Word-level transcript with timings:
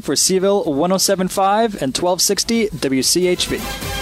for 0.00 0.14
Seville 0.14 0.62
1075 0.62 1.74
and 1.82 1.92
1260 1.92 2.68
WCHV. 2.68 4.01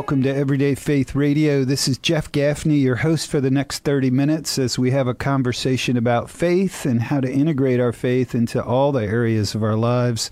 Welcome 0.00 0.22
to 0.22 0.34
Everyday 0.34 0.76
Faith 0.76 1.14
Radio. 1.14 1.62
This 1.62 1.86
is 1.86 1.98
Jeff 1.98 2.32
Gaffney, 2.32 2.78
your 2.78 2.96
host 2.96 3.28
for 3.28 3.38
the 3.38 3.50
next 3.50 3.80
30 3.80 4.10
minutes 4.10 4.58
as 4.58 4.78
we 4.78 4.92
have 4.92 5.06
a 5.06 5.12
conversation 5.12 5.98
about 5.98 6.30
faith 6.30 6.86
and 6.86 7.02
how 7.02 7.20
to 7.20 7.30
integrate 7.30 7.80
our 7.80 7.92
faith 7.92 8.34
into 8.34 8.64
all 8.64 8.92
the 8.92 9.04
areas 9.04 9.54
of 9.54 9.62
our 9.62 9.76
lives. 9.76 10.30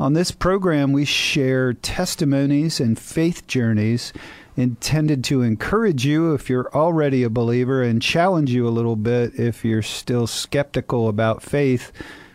On 0.00 0.14
this 0.14 0.30
program, 0.30 0.92
we 0.92 1.04
share 1.04 1.74
testimonies 1.74 2.80
and 2.80 2.98
faith 2.98 3.46
journeys 3.46 4.14
intended 4.56 5.22
to 5.24 5.42
encourage 5.42 6.06
you 6.06 6.32
if 6.32 6.48
you're 6.48 6.74
already 6.74 7.22
a 7.22 7.28
believer 7.28 7.82
and 7.82 8.00
challenge 8.00 8.50
you 8.50 8.66
a 8.66 8.70
little 8.70 8.96
bit 8.96 9.38
if 9.38 9.62
you're 9.62 9.82
still 9.82 10.26
skeptical 10.26 11.08
about 11.08 11.42
faith 11.42 11.92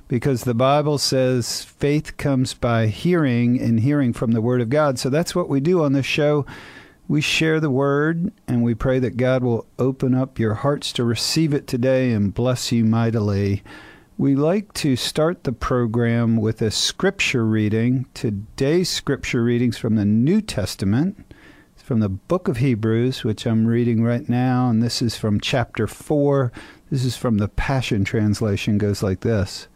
because 0.08 0.44
the 0.44 0.54
Bible 0.54 0.98
says 0.98 1.64
faith 1.64 2.18
comes 2.18 2.54
by 2.54 2.88
hearing 2.88 3.60
and 3.60 3.80
hearing 3.80 4.14
from 4.14 4.32
the 4.32 4.42
Word 4.42 4.62
of 4.62 4.70
God. 4.70 4.98
So 5.00 5.10
that's 5.10 5.36
what 5.36 5.50
we 5.50 5.60
do 5.60 5.84
on 5.84 5.94
this 5.94 6.06
show. 6.06 6.46
We 7.08 7.22
share 7.22 7.60
the 7.60 7.70
Word 7.70 8.32
and 8.48 8.64
we 8.64 8.74
pray 8.74 9.00
that 9.00 9.18
God 9.18 9.44
will 9.44 9.66
open 9.80 10.14
up 10.14 10.40
your 10.40 10.56
hearts 10.56 10.92
to 10.94 11.04
receive 11.04 11.54
it 11.54 11.68
today 11.68 12.12
and 12.12 12.34
bless 12.34 12.72
you 12.72 12.86
mightily. 12.86 13.64
We 14.18 14.36
like 14.36 14.74
to 14.74 14.96
start 14.96 15.44
the 15.44 15.52
program 15.52 16.38
with 16.38 16.62
a 16.62 16.72
scripture 16.72 17.46
reading. 17.46 18.08
Today's 18.14 18.90
scripture 18.90 19.44
readings 19.44 19.78
from 19.78 19.96
the 19.96 20.06
New 20.06 20.42
Testament. 20.42 21.34
It's 21.76 21.84
from 21.84 22.00
the 22.00 22.10
book 22.10 22.48
of 22.48 22.58
Hebrews, 22.58 23.24
which 23.24 23.46
I'm 23.46 23.68
reading 23.68 24.04
right 24.04 24.28
now, 24.28 24.70
and 24.70 24.82
this 24.82 25.04
is 25.04 25.16
from 25.16 25.40
chapter 25.40 25.86
4. 25.86 26.52
This 26.90 27.06
is 27.06 27.16
from 27.16 27.38
the 27.38 27.48
Passion 27.48 28.04
Translation, 28.04 28.80
goes 28.80 29.04
like 29.04 29.20
this. 29.20 29.68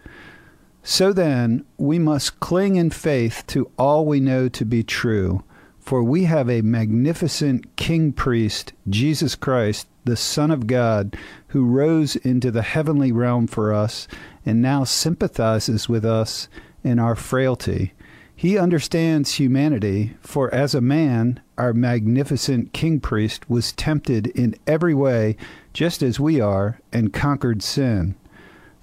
So 0.84 1.14
then, 1.14 1.64
we 1.78 2.00
must 2.00 2.40
cling 2.40 2.76
in 2.76 2.90
faith 2.90 3.44
to 3.48 3.70
all 3.78 4.06
we 4.06 4.20
know 4.20 4.50
to 4.50 4.66
be 4.66 4.84
true, 4.84 5.44
for 5.80 6.04
we 6.04 6.24
have 6.24 6.50
a 6.50 6.62
magnificent 6.62 7.76
King 7.76 8.12
Priest, 8.12 8.74
Jesus 8.90 9.36
Christ, 9.36 9.88
the 10.06 10.16
Son 10.16 10.50
of 10.50 10.66
God, 10.66 11.16
who 11.50 11.66
rose 11.66 12.16
into 12.16 12.50
the 12.50 12.64
heavenly 12.64 13.12
realm 13.12 13.46
for 13.46 13.72
us 13.72 14.08
and 14.46 14.62
now 14.62 14.84
sympathizes 14.84 15.88
with 15.88 16.04
us 16.04 16.48
in 16.84 16.98
our 16.98 17.16
frailty. 17.16 17.94
He 18.36 18.58
understands 18.58 19.36
humanity, 19.36 20.16
for 20.22 20.52
as 20.52 20.74
a 20.74 20.82
man, 20.82 21.42
our 21.60 21.74
magnificent 21.74 22.74
King 22.74 23.00
Priest 23.00 23.48
was 23.48 23.72
tempted 23.72 24.28
in 24.28 24.56
every 24.66 24.96
way, 24.96 25.38
just 25.74 26.02
as 26.02 26.20
we 26.20 26.42
are, 26.42 26.80
and 26.92 27.14
conquered 27.14 27.62
sin. 27.62 28.16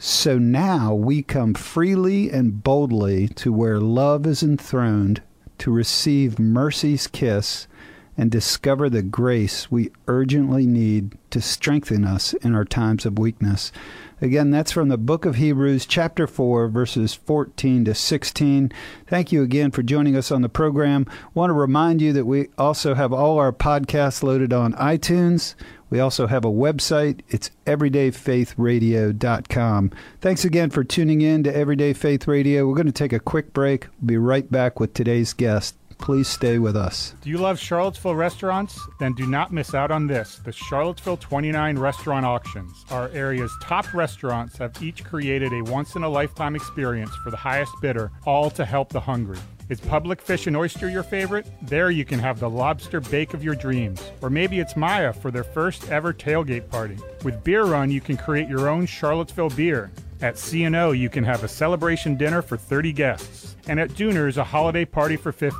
So 0.01 0.39
now 0.39 0.95
we 0.95 1.25
come 1.25 1.55
freely 1.55 2.31
and 2.31 2.63
boldly 2.63 3.27
to 3.31 3.53
where 3.53 3.81
love 3.81 4.29
is 4.29 4.45
enthroned 4.45 5.23
to 5.59 5.73
receive 5.73 6.39
mercy's 6.39 7.09
kiss 7.09 7.67
and 8.19 8.31
discover 8.31 8.91
the 8.91 9.03
grace 9.03 9.71
we 9.71 9.91
urgently 10.09 10.67
need 10.67 11.17
to 11.31 11.41
strengthen 11.41 12.05
us 12.05 12.35
in 12.35 12.55
our 12.55 12.65
times 12.65 13.07
of 13.07 13.19
weakness. 13.19 13.73
Again, 14.21 14.51
that's 14.51 14.73
from 14.73 14.89
the 14.89 14.99
book 14.99 15.25
of 15.25 15.37
Hebrews, 15.37 15.87
chapter 15.87 16.27
4, 16.27 16.67
verses 16.67 17.15
14 17.15 17.85
to 17.85 17.95
16. 17.95 18.73
Thank 19.07 19.31
you 19.31 19.45
again 19.45 19.71
for 19.71 19.85
joining 19.85 20.17
us 20.17 20.33
on 20.33 20.43
the 20.43 20.49
program. 20.49 21.07
want 21.35 21.51
to 21.51 21.55
remind 21.55 22.03
you 22.03 22.13
that 22.13 22.25
we 22.25 22.49
also 22.59 22.95
have 22.95 23.13
all 23.13 23.39
our 23.39 23.53
podcasts 23.53 24.25
loaded 24.25 24.53
on 24.53 24.73
iTunes. 24.75 25.55
We 25.89 26.01
also 26.01 26.27
have 26.27 26.45
a 26.45 26.51
website. 26.51 27.21
It's 27.29 27.53
everydayfaithradio.com. 27.67 29.93
Thanks 30.21 30.45
again 30.45 30.71
for 30.71 30.83
tuning 30.83 31.21
in 31.21 31.45
to 31.45 31.57
Everyday 31.57 31.93
Faith 31.93 32.27
Radio. 32.27 32.67
We're 32.67 32.75
going 32.75 32.87
to 32.87 32.93
take 32.93 33.13
a 33.13 33.21
quick 33.21 33.53
break. 33.53 33.87
We'll 34.01 34.09
be 34.09 34.17
right 34.17 34.51
back 34.51 34.81
with 34.81 34.95
today's 34.95 35.33
guest. 35.33 35.78
Please 35.99 36.29
stay 36.29 36.59
with 36.59 36.77
us. 36.77 37.15
Do 37.21 37.29
you 37.29 37.39
love 37.39 37.59
Charlottesville 37.59 38.15
restaurants? 38.15 38.81
Then 38.99 39.13
do 39.13 39.27
not 39.27 39.53
miss 39.53 39.75
out 39.75 39.91
on 39.91 40.07
this 40.07 40.37
the 40.45 40.53
Charlottesville 40.53 41.19
29 41.19 41.79
Restaurant 41.79 42.25
Auctions. 42.25 42.85
Our 42.91 43.09
area's 43.11 43.53
top 43.63 43.93
restaurants 43.93 44.57
have 44.59 44.83
each 44.83 45.05
created 45.05 45.53
a 45.53 45.63
once 45.63 45.97
in 45.97 46.03
a 46.05 46.09
lifetime 46.09 46.57
experience 46.57 47.15
for 47.17 47.31
the 47.31 47.37
highest 47.37 47.73
bidder, 47.83 48.11
all 48.25 48.51
to 48.51 48.65
help 48.65 48.91
the 48.91 49.01
hungry. 49.01 49.39
Is 49.69 49.81
public 49.81 50.23
fish 50.23 50.47
and 50.47 50.57
oyster 50.57 50.89
your 50.89 51.03
favorite? 51.03 51.47
There 51.61 51.91
you 51.91 52.07
can 52.07 52.19
have 52.21 52.41
the 52.41 52.49
lobster 52.49 53.01
bake 53.01 53.35
of 53.35 53.45
your 53.45 53.55
dreams. 53.55 54.01
Or 54.23 54.31
maybe 54.31 54.61
it's 54.61 54.77
Maya 54.77 55.13
for 55.13 55.31
their 55.31 55.45
first 55.45 55.91
ever 55.91 56.15
tailgate 56.15 56.71
party. 56.71 56.97
With 57.23 57.45
Beer 57.45 57.65
Run, 57.65 57.91
you 57.91 58.01
can 58.01 58.17
create 58.17 58.49
your 58.49 58.71
own 58.71 58.87
Charlottesville 58.87 59.51
beer. 59.51 59.91
At 60.23 60.39
C&O, 60.39 60.93
you 60.93 61.11
can 61.11 61.23
have 61.25 61.45
a 61.45 61.49
celebration 61.49 62.17
dinner 62.17 62.41
for 62.41 62.57
30 62.57 62.95
guests. 62.95 63.57
And 63.69 63.79
at 63.79 63.91
Duner's, 63.91 64.39
a 64.39 64.45
holiday 64.45 64.87
party 64.87 65.17
for 65.17 65.33
50. 65.33 65.59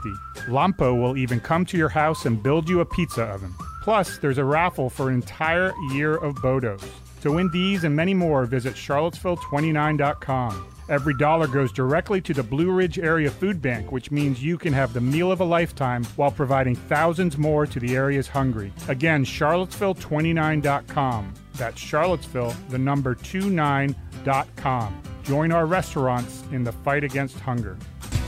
Lampo 0.49 1.01
will 1.01 1.17
even 1.17 1.41
come 1.41 1.65
to 1.67 1.77
your 1.77 1.89
house 1.89 2.27
and 2.27 2.43
build 2.43 2.69
you 2.69 2.81
a 2.81 2.85
pizza 2.85 3.25
oven. 3.25 3.55
Plus, 3.83 4.19
there's 4.19 4.39
a 4.39 4.45
raffle 4.45 4.91
for 4.91 5.09
an 5.09 5.15
entire 5.15 5.73
year 5.93 6.17
of 6.17 6.35
Bodo's. 6.37 6.85
To 7.23 7.33
win 7.33 7.51
these 7.51 7.85
and 7.85 7.97
many 7.97 8.15
more, 8.15 8.45
visit 8.45 8.75
charlottesville29.com. 8.75 10.67
Every 10.89 11.15
dollar 11.19 11.47
goes 11.47 11.71
directly 11.71 12.23
to 12.23 12.33
the 12.33 12.43
Blue 12.43 12.71
Ridge 12.71 12.99
Area 12.99 13.31
Food 13.31 13.61
Bank, 13.61 13.93
which 13.93 14.11
means 14.11 14.43
you 14.43 14.57
can 14.57 14.73
have 14.73 14.95
the 14.95 15.01
meal 15.01 15.31
of 15.31 15.41
a 15.41 15.45
lifetime 15.45 16.03
while 16.17 16.31
providing 16.31 16.77
thousands 16.77 17.37
more 17.37 17.67
to 17.67 17.79
the 17.79 17.95
area's 17.95 18.29
hungry. 18.29 18.73
Again, 18.89 19.25
charlottesville29.com. 19.25 21.35
That's 21.55 21.79
Charlottesville, 21.79 22.55
the 22.71 22.79
number 22.79 23.17
29.com. 23.17 25.03
Join 25.25 25.53
our 25.53 25.67
restaurants 25.67 26.43
in 26.53 26.65
the 26.65 26.73
fight 26.73 27.05
against 27.05 27.39
hunger. 27.41 27.77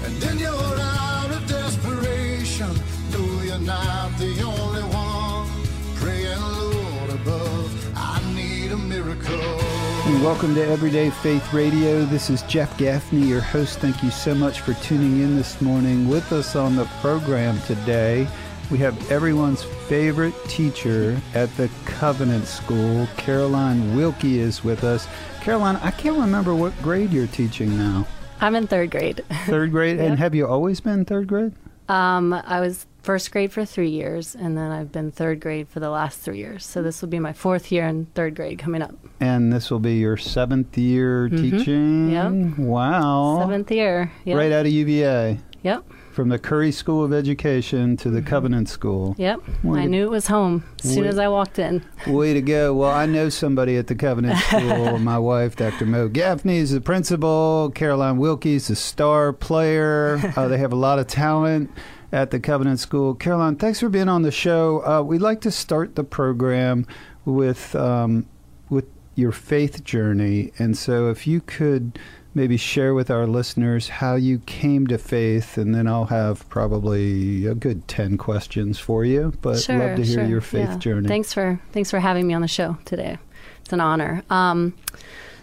And 0.03 0.23
in 0.25 0.39
your 0.39 0.51
hour 0.55 1.31
of 1.31 1.47
desperation, 1.47 2.71
no, 3.13 3.43
you're 3.43 3.59
not 3.59 4.17
the 4.19 4.43
only 4.43 4.83
one. 4.83 5.49
Praying, 5.97 6.41
Lord 6.41 7.11
above, 7.11 7.93
I 7.97 8.23
need 8.35 8.73
a 8.73 8.79
miracle. 8.79 9.35
And 9.35 10.25
welcome 10.25 10.55
to 10.55 10.67
Everyday 10.67 11.11
Faith 11.11 11.53
Radio. 11.53 12.07
This 12.07 12.31
is 12.31 12.41
Jeff 12.43 12.77
Gaffney, 12.79 13.21
your 13.21 13.43
host. 13.43 13.81
Thank 13.81 14.03
you 14.03 14.11
so 14.11 14.35
much 14.35 14.61
for 14.61 14.73
tuning 14.75 15.21
in 15.21 15.37
this 15.37 15.61
morning. 15.61 16.09
With 16.09 16.33
us 16.33 16.57
on 16.57 16.77
the 16.77 16.87
program 17.03 17.61
today, 17.67 18.27
we 18.71 18.79
have 18.79 19.11
everyone's 19.11 19.65
favorite 19.65 20.35
teacher 20.49 21.21
at 21.35 21.55
the 21.59 21.69
Covenant 21.85 22.47
School. 22.47 23.07
Caroline 23.19 23.95
Wilkie 23.95 24.39
is 24.39 24.65
with 24.65 24.83
us. 24.83 25.07
Caroline, 25.43 25.77
I 25.77 25.91
can't 25.91 26.19
remember 26.19 26.55
what 26.55 26.73
grade 26.81 27.13
you're 27.13 27.27
teaching 27.27 27.77
now. 27.77 28.07
I'm 28.41 28.55
in 28.57 28.67
third 28.67 28.91
grade. 28.91 29.25
Third 29.47 29.71
grade? 29.71 29.99
Yep. 29.99 30.09
And 30.09 30.19
have 30.19 30.35
you 30.35 30.47
always 30.47 30.81
been 30.81 31.05
third 31.05 31.27
grade? 31.29 31.53
Um, 31.89 32.33
I 32.33 32.61
was 32.61 32.87
first 33.03 33.31
grade 33.33 33.53
for 33.53 33.65
three 33.65 33.91
years, 33.91 34.35
and 34.35 34.57
then 34.57 34.71
I've 34.71 34.93
been 34.93 35.11
third 35.11 35.41
grade 35.41 35.69
for 35.69 35.81
the 35.81 35.91
last 35.91 36.21
three 36.21 36.39
years. 36.39 36.65
So 36.65 36.83
this 36.83 37.03
will 37.03 37.09
be 37.09 37.19
my 37.19 37.33
fourth 37.33 37.73
year 37.73 37.87
in 37.87 38.07
third 38.15 38.37
grade 38.37 38.59
coming 38.59 38.81
up. 38.83 38.95
And 39.19 39.53
this 39.53 39.71
will 39.71 39.81
be 39.81 39.95
your 39.97 40.17
seventh 40.17 40.79
year 40.79 41.29
teaching? 41.29 42.11
Yep. 42.13 42.59
Wow. 42.59 43.39
Seventh 43.41 43.71
year. 43.71 44.13
Yep. 44.25 44.37
Right 44.37 44.53
out 44.53 44.67
of 44.67 44.73
UVA. 44.73 45.39
Yep. 45.63 45.85
From 46.11 46.29
the 46.29 46.39
Curry 46.39 46.73
School 46.73 47.05
of 47.05 47.13
Education 47.13 47.97
to 47.99 48.11
the 48.11 48.21
Covenant 48.21 48.69
School. 48.69 49.15
Yep. 49.17 49.41
Way 49.63 49.81
I 49.81 49.83
to- 49.85 49.89
knew 49.89 50.05
it 50.05 50.11
was 50.11 50.27
home 50.27 50.65
as 50.83 50.93
soon 50.95 51.05
way- 51.05 51.09
as 51.09 51.19
I 51.19 51.29
walked 51.29 51.59
in. 51.59 51.83
Way 52.07 52.35
to 52.35 52.43
go. 52.43 52.75
Well, 52.75 52.91
I 52.91 53.07
know 53.07 53.29
somebody 53.29 53.77
at 53.77 53.87
the 53.87 53.95
Covenant 53.95 54.39
School. 54.49 54.99
My 54.99 55.19
wife, 55.19 55.55
Dr. 55.57 55.87
Mo 55.87 56.09
Gaffney, 56.09 56.59
is 56.59 56.73
the 56.73 56.81
principal. 56.81 57.71
Caroline 57.75 58.19
Wilkie's 58.19 58.69
the 58.69 58.77
star 58.77 59.33
player. 59.33 60.19
Uh, 60.37 60.49
they 60.49 60.59
have 60.59 60.73
a 60.73 60.77
lot 60.77 60.99
of 60.99 61.07
talent 61.07 61.71
at 62.13 62.31
the 62.33 62.41
Covenant 62.41 62.81
School. 62.81 63.15
Caroline, 63.15 63.57
thanks 63.57 63.79
for 63.81 63.89
being 63.89 64.09
on 64.09 64.23
the 64.23 64.31
show. 64.33 64.85
Uh, 64.85 65.03
we'd 65.03 65.21
like 65.21 65.41
to 65.43 65.51
start 65.51 65.95
the 65.95 66.03
program 66.05 66.87
with 67.25 67.75
um, 67.77 68.27
with 68.69 68.87
your 69.15 69.33
faith 69.33 69.85
journey, 69.85 70.51
and 70.59 70.77
so 70.77 71.09
if 71.11 71.27
you 71.27 71.41
could 71.41 71.99
maybe 72.35 72.57
share 72.57 72.95
with 72.95 73.11
our 73.11 73.27
listeners 73.27 73.89
how 73.89 74.15
you 74.15 74.41
came 74.41 74.87
to 74.89 74.99
faith, 74.99 75.59
and 75.59 75.75
then 75.75 75.87
I'll 75.87 76.07
have 76.07 76.49
probably 76.49 77.47
a 77.47 77.55
good 77.55 77.89
ten 77.89 78.17
questions 78.17 78.79
for 78.79 79.05
you. 79.05 79.33
But 79.41 79.61
sure, 79.61 79.79
love 79.79 79.97
to 79.97 80.05
hear 80.05 80.21
sure. 80.21 80.27
your 80.27 80.41
faith 80.41 80.71
yeah. 80.71 80.79
journey. 80.79 81.09
Thanks 81.09 81.33
for 81.33 81.61
thanks 81.73 81.91
for 81.91 82.01
having 82.01 82.27
me 82.27 82.35
on 82.35 82.43
the 82.43 82.49
show 82.49 82.79
today. 82.85 83.19
It's 83.61 83.73
an 83.73 83.81
honor. 83.81 84.23
Um, 84.31 84.75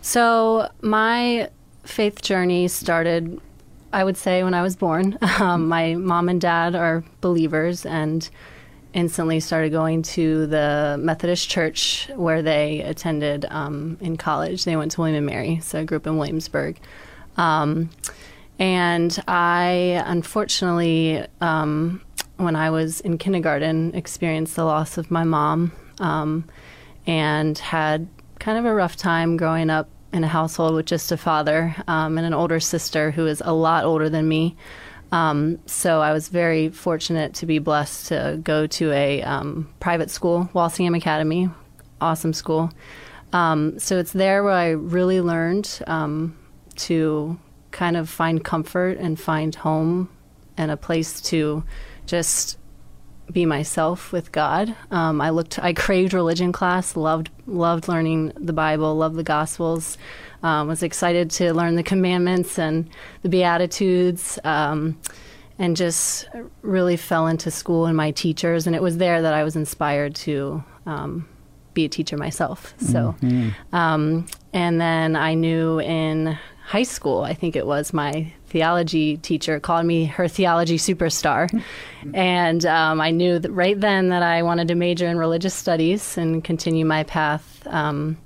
so 0.01 0.69
my 0.81 1.49
faith 1.83 2.21
journey 2.21 2.67
started, 2.67 3.39
I 3.93 4.03
would 4.03 4.17
say, 4.17 4.43
when 4.43 4.53
I 4.53 4.61
was 4.61 4.75
born. 4.75 5.17
Um, 5.39 5.67
my 5.67 5.93
mom 5.93 6.29
and 6.29 6.41
dad 6.41 6.75
are 6.75 7.03
believers, 7.21 7.85
and 7.85 8.27
instantly 8.97 9.39
started 9.39 9.71
going 9.71 10.01
to 10.01 10.47
the 10.47 10.97
Methodist 10.99 11.47
church 11.49 12.09
where 12.15 12.41
they 12.41 12.81
attended 12.81 13.45
um, 13.49 13.97
in 14.01 14.17
college. 14.17 14.65
They 14.65 14.75
went 14.75 14.91
to 14.94 15.01
William 15.01 15.17
and 15.17 15.25
Mary, 15.25 15.59
so 15.61 15.79
I 15.79 15.83
grew 15.85 15.97
up 15.97 16.07
in 16.07 16.17
Williamsburg. 16.17 16.73
Um, 17.38 17.89
And 18.59 19.13
I, 19.27 20.01
unfortunately, 20.05 21.23
um, 21.41 22.01
when 22.38 22.55
I 22.55 22.71
was 22.71 23.01
in 23.01 23.17
kindergarten, 23.17 23.94
experienced 23.94 24.55
the 24.55 24.63
loss 24.65 24.97
of 24.97 25.11
my 25.11 25.23
mom 25.23 25.71
um, 25.99 26.45
and 27.05 27.57
had 27.57 28.07
kind 28.39 28.57
of 28.57 28.65
a 28.65 28.73
rough 28.73 28.95
time 28.95 29.38
growing 29.38 29.69
up 29.69 29.88
in 30.11 30.23
a 30.23 30.27
household 30.27 30.73
with 30.73 30.88
just 30.88 31.11
a 31.11 31.17
father 31.17 31.75
um, 31.88 32.17
and 32.17 32.25
an 32.25 32.33
older 32.33 32.59
sister 32.59 33.11
who 33.11 33.27
is 33.27 33.41
a 33.45 33.53
lot 33.53 33.85
older 33.85 34.09
than 34.09 34.27
me. 34.27 34.55
Um, 35.12 35.59
so 35.65 36.01
I 36.01 36.12
was 36.12 36.27
very 36.27 36.69
fortunate 36.69 37.36
to 37.36 37.45
be 37.45 37.59
blessed 37.59 38.07
to 38.07 38.39
go 38.44 38.68
to 38.68 38.92
a 38.92 39.24
um, 39.24 39.74
private 39.80 40.09
school, 40.09 40.50
Walsingham 40.54 40.95
Academy, 40.95 41.50
awesome 42.01 42.33
school. 42.33 42.71
Um, 43.33 43.80
so 43.80 43.98
it's 43.98 44.12
there 44.12 44.44
where 44.44 44.54
I 44.54 44.69
really 44.69 45.21
learned 45.21 45.80
um, 45.88 46.38
to 46.77 47.39
kind 47.71 47.98
of 47.98 48.09
find 48.09 48.44
comfort 48.44 48.98
and 48.98 49.19
find 49.19 49.54
home 49.54 50.09
and 50.57 50.71
a 50.71 50.77
place 50.77 51.21
to 51.21 51.63
just 52.06 52.57
be 53.31 53.45
myself 53.45 54.12
with 54.12 54.31
God. 54.31 54.75
Um, 54.91 55.21
I 55.21 55.31
looked, 55.31 55.59
I 55.59 55.74
craved 55.74 56.13
religion 56.13 56.51
class, 56.51 56.95
loved 56.95 57.29
loved 57.45 57.88
learning 57.88 58.33
the 58.35 58.53
Bible, 58.53 58.95
loved 58.95 59.15
the 59.15 59.24
Gospels. 59.24 59.97
Um, 60.44 60.68
was 60.68 60.83
excited 60.83 61.31
to 61.31 61.53
learn 61.53 61.75
the 61.75 61.83
commandments 61.83 62.59
and 62.59 62.89
the 63.24 63.29
Beatitudes, 63.29 64.38
um, 64.44 64.97
and 65.57 65.75
just 65.75 66.27
really 66.62 66.95
fell 66.95 67.25
into 67.27 67.50
school 67.50 67.85
and 67.88 67.97
my 67.97 68.12
teachers. 68.12 68.68
And 68.68 68.75
it 68.75 68.81
was 68.81 68.97
there 68.97 69.21
that 69.21 69.33
I 69.33 69.44
was 69.44 69.56
inspired 69.56 70.13
to 70.15 70.63
um, 70.85 71.27
be 71.73 71.85
a 71.85 71.89
teacher 71.89 72.18
myself. 72.18 72.75
So, 72.80 73.15
um, 73.73 74.27
and 74.53 74.80
then 74.80 75.15
I 75.15 75.33
knew 75.33 75.80
in 75.80 76.38
high 76.65 76.83
school, 76.83 77.23
I 77.23 77.33
think 77.33 77.56
it 77.56 77.65
was 77.65 77.94
my 77.94 78.31
theology 78.47 79.17
teacher 79.17 79.59
called 79.59 79.85
me 79.85 80.05
her 80.05 80.27
theology 80.27 80.77
superstar. 80.77 81.63
And 82.13 82.65
um, 82.65 83.01
I 83.01 83.11
knew 83.11 83.39
that 83.39 83.51
right 83.51 83.79
then 83.79 84.09
that 84.09 84.23
I 84.23 84.44
wanted 84.44 84.69
to 84.69 84.75
major 84.75 85.07
in 85.07 85.17
religious 85.17 85.53
studies 85.53 86.17
and 86.17 86.44
continue 86.44 86.85
my 86.85 87.03
path 87.03 87.65
um, 87.67 88.17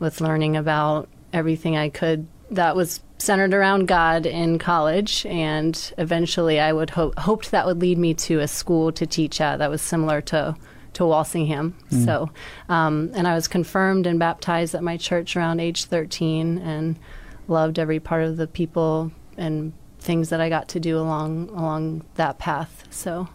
with 0.00 0.20
learning 0.20 0.56
about 0.56 1.08
everything 1.32 1.76
I 1.76 1.88
could 1.88 2.26
that 2.50 2.74
was 2.74 3.00
centered 3.18 3.52
around 3.54 3.86
God 3.86 4.26
in 4.26 4.58
college. 4.58 5.26
And 5.26 5.92
eventually 5.98 6.58
I 6.58 6.72
would 6.72 6.90
hope 6.90 7.18
hoped 7.18 7.50
that 7.50 7.66
would 7.66 7.80
lead 7.80 7.98
me 7.98 8.14
to 8.14 8.40
a 8.40 8.48
school 8.48 8.90
to 8.92 9.06
teach 9.06 9.40
at 9.40 9.58
that 9.58 9.70
was 9.70 9.82
similar 9.82 10.20
to 10.22 10.56
to 10.94 11.06
Walsingham. 11.06 11.76
So, 12.04 12.30
um, 12.68 13.12
and 13.14 13.28
I 13.28 13.34
was 13.34 13.46
confirmed 13.46 14.06
and 14.06 14.18
baptized 14.18 14.74
at 14.74 14.82
my 14.82 14.96
church 14.96 15.36
around 15.36 15.60
age 15.60 15.84
13 15.84 16.58
and 16.58 16.98
loved 17.46 17.78
every 17.78 18.00
part 18.00 18.24
of 18.24 18.36
the 18.36 18.46
people 18.46 19.12
and 19.38 19.72
things 19.98 20.28
that 20.28 20.40
I 20.40 20.48
got 20.48 20.68
to 20.68 20.80
do 20.80 20.98
along 20.98 21.48
along 21.50 22.04
that 22.16 22.38
path. 22.38 22.84
So, 22.90 23.28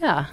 yeah. 0.00 0.26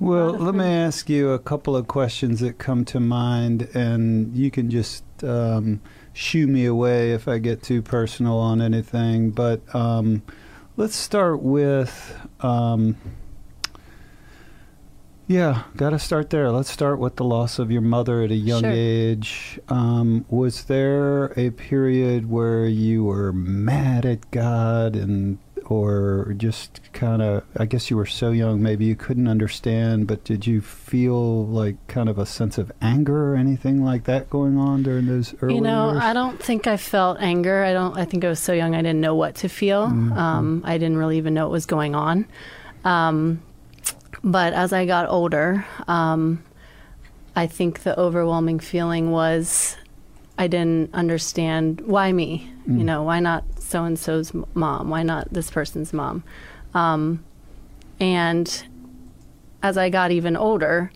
Well, 0.00 0.32
let 0.32 0.56
me 0.56 0.64
ask 0.64 1.08
you 1.08 1.30
a 1.30 1.38
couple 1.38 1.76
of 1.76 1.86
questions 1.86 2.40
that 2.40 2.58
come 2.58 2.84
to 2.86 2.98
mind, 2.98 3.68
and 3.72 4.36
you 4.36 4.50
can 4.50 4.68
just 4.68 5.04
um, 5.22 5.80
shoo 6.12 6.48
me 6.48 6.66
away 6.66 7.12
if 7.12 7.28
I 7.28 7.38
get 7.38 7.62
too 7.62 7.82
personal 7.82 8.36
on 8.38 8.60
anything. 8.60 9.30
But 9.30 9.62
um, 9.74 10.22
let's 10.76 10.96
start 10.96 11.40
with. 11.40 12.18
Um, 12.40 12.96
yeah, 15.26 15.62
got 15.76 15.90
to 15.90 15.98
start 15.98 16.30
there. 16.30 16.50
Let's 16.50 16.70
start 16.70 16.98
with 16.98 17.16
the 17.16 17.24
loss 17.24 17.58
of 17.58 17.70
your 17.70 17.80
mother 17.82 18.22
at 18.22 18.30
a 18.30 18.36
young 18.36 18.62
Sure. 18.62 18.72
age. 18.72 19.60
Um, 19.68 20.24
was 20.28 20.64
there 20.64 21.32
a 21.38 21.50
period 21.50 22.30
where 22.30 22.66
you 22.66 23.04
were 23.04 23.32
mad 23.32 24.04
at 24.04 24.30
God 24.30 24.96
and 24.96 25.38
or 25.66 26.34
just 26.36 26.80
kind 26.92 27.22
of 27.22 27.44
I 27.56 27.66
guess 27.66 27.88
you 27.88 27.96
were 27.96 28.04
so 28.04 28.32
young 28.32 28.60
maybe 28.60 28.84
you 28.84 28.96
couldn't 28.96 29.28
understand, 29.28 30.08
but 30.08 30.24
did 30.24 30.44
you 30.46 30.60
feel 30.60 31.46
like 31.46 31.76
kind 31.86 32.08
of 32.08 32.18
a 32.18 32.26
sense 32.26 32.58
of 32.58 32.72
anger 32.82 33.32
or 33.32 33.36
anything 33.36 33.84
like 33.84 34.04
that 34.04 34.28
going 34.28 34.58
on 34.58 34.82
during 34.82 35.06
those 35.06 35.34
early 35.40 35.54
years? 35.54 35.58
you 35.58 35.60
know, 35.62 35.92
years? 35.92 36.02
I 36.02 36.12
don't 36.12 36.42
think 36.42 36.66
I 36.66 36.76
felt 36.76 37.18
anger. 37.20 37.62
I 37.62 37.72
don't. 37.72 37.96
I 37.96 38.04
think 38.04 38.24
I 38.24 38.28
was 38.28 38.40
so 38.40 38.52
young. 38.52 38.74
I 38.74 38.78
didn't 38.82 39.00
know 39.00 39.14
what 39.14 39.36
to 39.36 39.48
feel. 39.48 39.86
Mm-hmm. 39.86 40.12
Um, 40.12 40.62
I 40.64 40.78
didn't 40.78 40.96
really 40.98 41.16
even 41.18 41.32
know 41.32 41.44
what 41.46 41.52
was 41.52 41.66
going 41.66 41.94
on. 41.94 42.26
Um, 42.84 43.40
but 44.24 44.52
as 44.52 44.72
I 44.72 44.86
got 44.86 45.08
older, 45.08 45.64
um, 45.88 46.42
I 47.34 47.46
think 47.46 47.82
the 47.82 47.98
overwhelming 47.98 48.60
feeling 48.60 49.10
was 49.10 49.76
I 50.38 50.46
didn't 50.46 50.94
understand 50.94 51.80
why 51.82 52.12
me. 52.12 52.50
Mm. 52.66 52.78
You 52.78 52.84
know, 52.84 53.02
why 53.02 53.20
not 53.20 53.44
so 53.58 53.84
and 53.84 53.98
so's 53.98 54.32
mom? 54.54 54.90
Why 54.90 55.02
not 55.02 55.32
this 55.32 55.50
person's 55.50 55.92
mom? 55.92 56.24
Um, 56.74 57.24
and 58.00 58.64
as 59.62 59.76
I 59.76 59.88
got 59.90 60.10
even 60.10 60.36
older, 60.36 60.90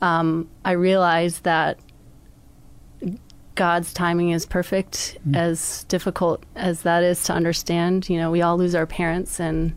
um, 0.00 0.48
I 0.64 0.72
realized 0.72 1.44
that 1.44 1.78
God's 3.54 3.92
timing 3.92 4.30
is 4.30 4.46
perfect, 4.46 5.18
as 5.34 5.84
difficult 5.84 6.42
as 6.56 6.82
that 6.82 7.02
is 7.02 7.22
to 7.24 7.34
understand. 7.34 8.08
You 8.08 8.16
know, 8.16 8.30
we 8.30 8.42
all 8.42 8.56
lose 8.56 8.74
our 8.74 8.86
parents, 8.86 9.38
and 9.38 9.76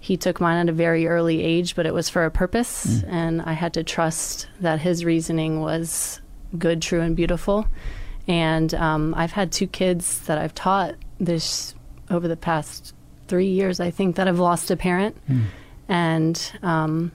He 0.00 0.16
took 0.16 0.40
mine 0.40 0.58
at 0.58 0.68
a 0.68 0.72
very 0.72 1.06
early 1.08 1.42
age, 1.42 1.74
but 1.74 1.86
it 1.86 1.92
was 1.92 2.08
for 2.08 2.24
a 2.24 2.30
purpose, 2.30 3.02
and 3.08 3.42
I 3.42 3.52
had 3.52 3.74
to 3.74 3.82
trust 3.82 4.48
that 4.60 4.80
His 4.80 5.04
reasoning 5.04 5.60
was 5.60 6.20
good, 6.56 6.80
true, 6.80 7.00
and 7.00 7.16
beautiful. 7.16 7.66
And 8.28 8.72
um, 8.74 9.14
I've 9.16 9.32
had 9.32 9.50
two 9.50 9.66
kids 9.66 10.20
that 10.26 10.38
I've 10.38 10.54
taught 10.54 10.94
this 11.18 11.74
over 12.10 12.28
the 12.28 12.36
past 12.36 12.94
three 13.26 13.48
years, 13.48 13.80
I 13.80 13.90
think, 13.90 14.16
that 14.16 14.26
have 14.26 14.38
lost 14.38 14.70
a 14.70 14.76
parent. 14.76 15.16
And 15.88 16.52
um, 16.62 17.12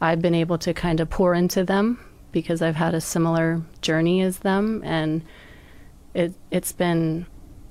I've 0.00 0.20
been 0.20 0.34
able 0.34 0.58
to 0.58 0.74
kind 0.74 1.00
of 1.00 1.08
pour 1.08 1.34
into 1.34 1.64
them 1.64 1.98
because 2.32 2.60
I've 2.60 2.76
had 2.76 2.94
a 2.94 3.00
similar 3.00 3.62
journey 3.80 4.20
as 4.22 4.40
them. 4.40 4.82
And 4.84 5.22
it, 6.14 6.34
it's 6.50 6.72
been, 6.72 7.26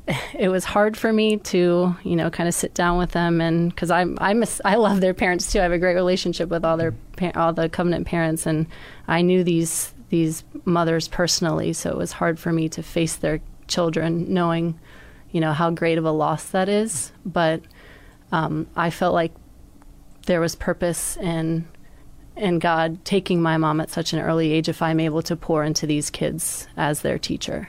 it 0.34 0.50
was 0.50 0.64
hard 0.64 0.98
for 0.98 1.12
me 1.12 1.38
to, 1.38 1.96
you 2.04 2.16
know, 2.16 2.30
kind 2.30 2.48
of 2.48 2.56
sit 2.56 2.74
down 2.74 2.98
with 2.98 3.12
them. 3.12 3.42
And 3.42 3.70
because 3.70 3.92
I'm, 3.92 4.18
I 4.22 4.34
miss, 4.34 4.62
I 4.64 4.76
love 4.76 5.02
their 5.02 5.14
parents 5.14 5.52
too. 5.52 5.60
I 5.60 5.64
have 5.64 5.72
a 5.72 5.80
great 5.80 5.96
relationship 5.96 6.50
with 6.50 6.64
all 6.64 6.78
their, 6.78 6.94
all 7.36 7.54
the 7.54 7.70
covenant 7.70 8.08
parents. 8.08 8.46
And 8.46 8.68
I 9.08 9.22
knew 9.22 9.44
these, 9.44 9.94
these 10.10 10.44
mothers 10.66 11.08
personally. 11.08 11.74
So 11.74 11.90
it 11.92 11.98
was 11.98 12.14
hard 12.14 12.40
for 12.40 12.54
me 12.54 12.70
to 12.70 12.84
face 12.84 13.16
their 13.16 13.42
children 13.68 14.34
knowing, 14.34 14.80
you 15.32 15.42
know, 15.42 15.54
how 15.54 15.72
great 15.72 15.98
of 15.98 16.06
a 16.06 16.12
loss 16.12 16.46
that 16.52 16.70
is. 16.70 17.12
But 17.26 17.62
um, 18.32 18.68
I 18.76 18.90
felt 18.90 19.14
like 19.14 19.34
there 20.26 20.42
was 20.42 20.56
purpose 20.56 21.18
in 21.18 21.68
in 22.36 22.60
God 22.60 23.04
taking 23.04 23.42
my 23.42 23.58
mom 23.58 23.82
at 23.82 23.90
such 23.90 24.14
an 24.14 24.20
early 24.20 24.52
age 24.52 24.70
if 24.70 24.80
I'm 24.80 25.00
able 25.00 25.24
to 25.24 25.36
pour 25.36 25.64
into 25.64 25.88
these 25.88 26.12
kids 26.12 26.68
as 26.78 27.02
their 27.02 27.18
teacher. 27.18 27.68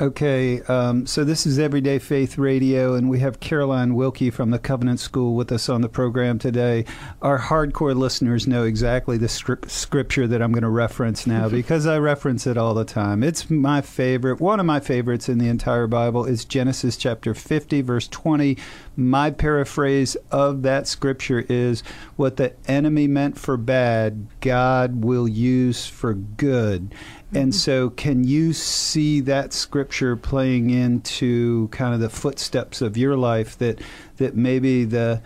Okay, 0.00 0.60
um, 0.62 1.06
so 1.06 1.22
this 1.22 1.46
is 1.46 1.56
Everyday 1.56 2.00
Faith 2.00 2.36
Radio, 2.36 2.94
and 2.94 3.08
we 3.08 3.20
have 3.20 3.38
Caroline 3.38 3.94
Wilkie 3.94 4.30
from 4.30 4.50
the 4.50 4.58
Covenant 4.58 4.98
School 4.98 5.36
with 5.36 5.52
us 5.52 5.68
on 5.68 5.82
the 5.82 5.88
program 5.88 6.36
today. 6.36 6.84
Our 7.22 7.38
hardcore 7.38 7.94
listeners 7.94 8.48
know 8.48 8.64
exactly 8.64 9.18
the 9.18 9.28
scrip- 9.28 9.70
scripture 9.70 10.26
that 10.26 10.42
I'm 10.42 10.50
going 10.50 10.64
to 10.64 10.68
reference 10.68 11.28
now 11.28 11.48
because 11.48 11.86
I 11.86 11.98
reference 11.98 12.44
it 12.44 12.58
all 12.58 12.74
the 12.74 12.84
time. 12.84 13.22
It's 13.22 13.48
my 13.48 13.82
favorite. 13.82 14.40
One 14.40 14.58
of 14.58 14.66
my 14.66 14.80
favorites 14.80 15.28
in 15.28 15.38
the 15.38 15.46
entire 15.48 15.86
Bible 15.86 16.24
is 16.24 16.44
Genesis 16.44 16.96
chapter 16.96 17.32
50, 17.32 17.80
verse 17.82 18.08
20. 18.08 18.58
My 18.96 19.30
paraphrase 19.30 20.16
of 20.32 20.62
that 20.62 20.88
scripture 20.88 21.46
is 21.48 21.84
What 22.16 22.36
the 22.36 22.54
enemy 22.66 23.06
meant 23.06 23.38
for 23.38 23.56
bad, 23.56 24.26
God 24.40 25.04
will 25.04 25.28
use 25.28 25.86
for 25.86 26.14
good. 26.14 26.92
And 27.34 27.54
so, 27.54 27.90
can 27.90 28.24
you 28.24 28.52
see 28.52 29.20
that 29.20 29.52
scripture 29.52 30.16
playing 30.16 30.70
into 30.70 31.68
kind 31.68 31.94
of 31.94 32.00
the 32.00 32.10
footsteps 32.10 32.80
of 32.80 32.96
your 32.96 33.16
life 33.16 33.58
that 33.58 33.80
that 34.18 34.36
maybe 34.36 34.84
the 34.84 35.20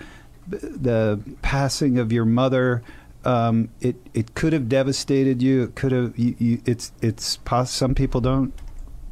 the 0.47 1.21
passing 1.43 1.99
of 1.99 2.11
your 2.11 2.25
mother 2.25 2.83
um, 3.25 3.69
it 3.81 3.97
it 4.15 4.35
could 4.35 4.53
have 4.53 4.69
devastated 4.69 5.43
you. 5.43 5.65
It 5.65 5.75
could 5.75 5.93
have. 5.93 6.19
You, 6.19 6.35
you, 6.39 6.63
it's 6.65 6.93
it's 7.03 7.37
poss- 7.39 7.71
some 7.71 7.95
people 7.95 8.21
don't 8.21 8.55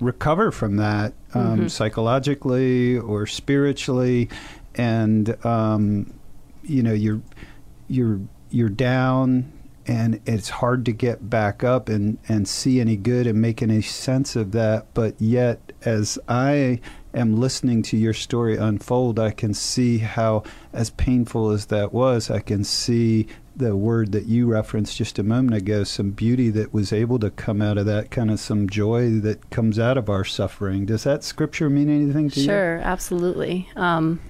recover 0.00 0.50
from 0.50 0.76
that 0.76 1.12
um, 1.34 1.68
psychologically 1.68 2.98
or 2.98 3.26
spiritually, 3.26 4.28
and 4.74 5.44
um, 5.44 6.14
you 6.62 6.82
know 6.82 6.92
you're 6.92 7.20
you're 7.88 8.20
you're 8.50 8.68
down 8.68 9.52
and 9.86 10.20
it's 10.26 10.48
hard 10.48 10.84
to 10.86 10.92
get 10.92 11.30
back 11.30 11.62
up 11.62 11.88
and, 11.88 12.18
and 12.28 12.48
see 12.48 12.80
any 12.80 12.96
good 12.96 13.26
and 13.26 13.40
make 13.40 13.62
any 13.62 13.82
sense 13.82 14.36
of 14.36 14.52
that. 14.52 14.86
But 14.94 15.20
yet, 15.20 15.72
as 15.84 16.18
I 16.28 16.80
am 17.14 17.38
listening 17.40 17.82
to 17.82 17.96
your 17.96 18.12
story 18.12 18.56
unfold, 18.56 19.18
I 19.18 19.30
can 19.30 19.54
see 19.54 19.98
how, 19.98 20.42
as 20.72 20.90
painful 20.90 21.50
as 21.50 21.66
that 21.66 21.92
was, 21.92 22.30
I 22.30 22.40
can 22.40 22.64
see 22.64 23.26
the 23.54 23.74
word 23.74 24.12
that 24.12 24.26
you 24.26 24.46
referenced 24.46 24.98
just 24.98 25.18
a 25.18 25.22
moment 25.22 25.56
ago, 25.56 25.82
some 25.82 26.10
beauty 26.10 26.50
that 26.50 26.74
was 26.74 26.92
able 26.92 27.18
to 27.20 27.30
come 27.30 27.62
out 27.62 27.78
of 27.78 27.86
that, 27.86 28.10
kind 28.10 28.30
of 28.30 28.38
some 28.38 28.68
joy 28.68 29.18
that 29.20 29.48
comes 29.50 29.78
out 29.78 29.96
of 29.96 30.10
our 30.10 30.24
suffering. 30.24 30.84
Does 30.84 31.04
that 31.04 31.24
scripture 31.24 31.70
mean 31.70 31.88
anything 31.88 32.28
to 32.30 32.40
you? 32.40 32.46
Sure, 32.46 32.80
absolutely. 32.82 33.68
Um, 33.76 34.20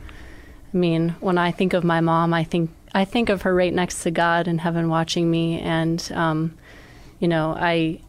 I 0.72 0.76
mean, 0.76 1.16
when 1.20 1.38
I 1.38 1.50
think 1.50 1.72
of 1.72 1.82
my 1.82 2.00
mom, 2.00 2.32
I 2.34 2.44
think 2.44 2.70
I 2.96 3.04
think 3.04 3.28
of 3.28 3.42
her 3.42 3.54
right 3.54 3.74
next 3.74 4.02
to 4.04 4.10
God 4.10 4.48
in 4.48 4.56
heaven, 4.56 4.88
watching 4.88 5.30
me, 5.30 5.60
and 5.60 6.10
um, 6.14 6.56
you 7.20 7.28
know, 7.28 7.54
I 7.58 8.00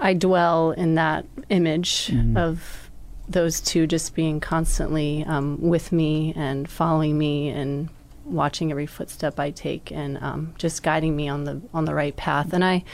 I 0.00 0.14
dwell 0.14 0.70
in 0.70 0.94
that 0.94 1.26
image 1.50 2.08
Mhm. 2.08 2.38
of 2.38 2.88
those 3.28 3.60
two 3.60 3.86
just 3.86 4.14
being 4.14 4.40
constantly 4.40 5.22
um, 5.28 5.58
with 5.60 5.92
me 5.92 6.32
and 6.34 6.66
following 6.68 7.18
me 7.18 7.50
and 7.50 7.90
watching 8.24 8.70
every 8.70 8.86
footstep 8.86 9.38
I 9.38 9.50
take 9.50 9.92
and 9.92 10.16
um, 10.22 10.54
just 10.56 10.82
guiding 10.82 11.14
me 11.14 11.28
on 11.28 11.44
the 11.44 11.60
on 11.74 11.84
the 11.84 11.94
right 11.94 12.16
path. 12.16 12.54
And 12.54 12.64
I, 12.64 12.84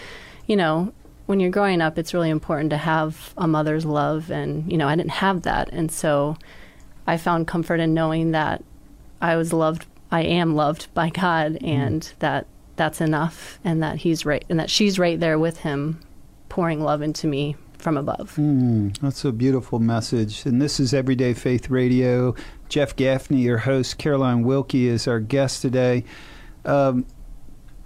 you 0.49 0.57
know, 0.57 0.93
when 1.27 1.39
you're 1.39 1.51
growing 1.53 1.81
up, 1.81 1.99
it's 1.99 2.13
really 2.13 2.31
important 2.31 2.71
to 2.71 2.79
have 2.79 3.33
a 3.37 3.47
mother's 3.47 3.85
love, 3.85 4.29
and 4.29 4.69
you 4.71 4.77
know, 4.77 4.89
I 4.89 4.97
didn't 4.97 5.13
have 5.13 5.43
that, 5.43 5.69
and 5.71 5.89
so 5.93 6.37
I 7.07 7.17
found 7.17 7.47
comfort 7.47 7.79
in 7.79 7.95
knowing 7.95 8.33
that 8.33 8.65
I 9.23 9.37
was 9.37 9.53
loved. 9.53 9.87
I 10.11 10.23
am 10.23 10.55
loved 10.55 10.93
by 10.95 11.11
God, 11.11 11.59
and 11.63 12.11
that 12.21 12.47
that's 12.77 13.01
enough, 13.01 13.59
and 13.65 13.83
that 13.83 13.97
He's 13.99 14.25
right, 14.25 14.45
and 14.49 14.59
that 14.59 14.71
she's 14.71 14.99
right 14.99 15.19
there 15.19 15.39
with 15.39 15.59
Him, 15.59 16.01
pouring 16.49 16.83
love 16.83 17.03
into 17.03 17.27
me 17.27 17.57
from 17.79 17.97
above. 17.97 18.35
Mm, 18.37 18.97
that's 18.99 19.25
a 19.25 19.33
beautiful 19.33 19.79
message. 19.79 20.45
And 20.45 20.61
this 20.61 20.81
is 20.81 20.93
Everyday 20.93 21.35
Faith 21.35 21.71
Radio. 21.71 22.35
Jeff 22.69 22.95
Gaffney, 22.97 23.41
your 23.41 23.59
host. 23.59 23.99
Caroline 23.99 24.43
Wilkie 24.43 24.89
is 24.89 25.09
our 25.09 25.21
guest 25.21 25.63
today. 25.63 26.05
Um, 26.65 27.07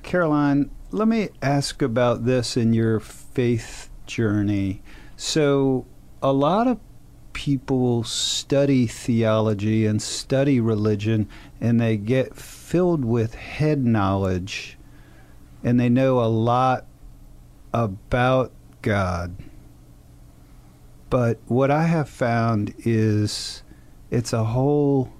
Caroline, 0.02 0.70
let 0.90 1.08
me 1.08 1.28
ask 1.40 1.82
about 1.82 2.24
this 2.24 2.56
in 2.56 2.72
your 2.72 3.00
faith 3.00 3.88
journey. 4.06 4.82
So, 5.16 5.86
a 6.22 6.32
lot 6.32 6.66
of 6.66 6.78
people 7.32 8.04
study 8.04 8.86
theology 8.86 9.86
and 9.86 10.00
study 10.00 10.60
religion, 10.60 11.28
and 11.60 11.80
they 11.80 11.96
get 11.96 12.34
filled 12.34 13.04
with 13.04 13.34
head 13.34 13.84
knowledge, 13.84 14.78
and 15.62 15.78
they 15.78 15.88
know 15.88 16.20
a 16.20 16.26
lot 16.26 16.86
about 17.72 18.52
God. 18.82 19.36
But 21.10 21.38
what 21.46 21.70
I 21.70 21.84
have 21.84 22.08
found 22.08 22.74
is 22.78 23.62
it's 24.10 24.32
a 24.32 24.44
whole 24.44 25.12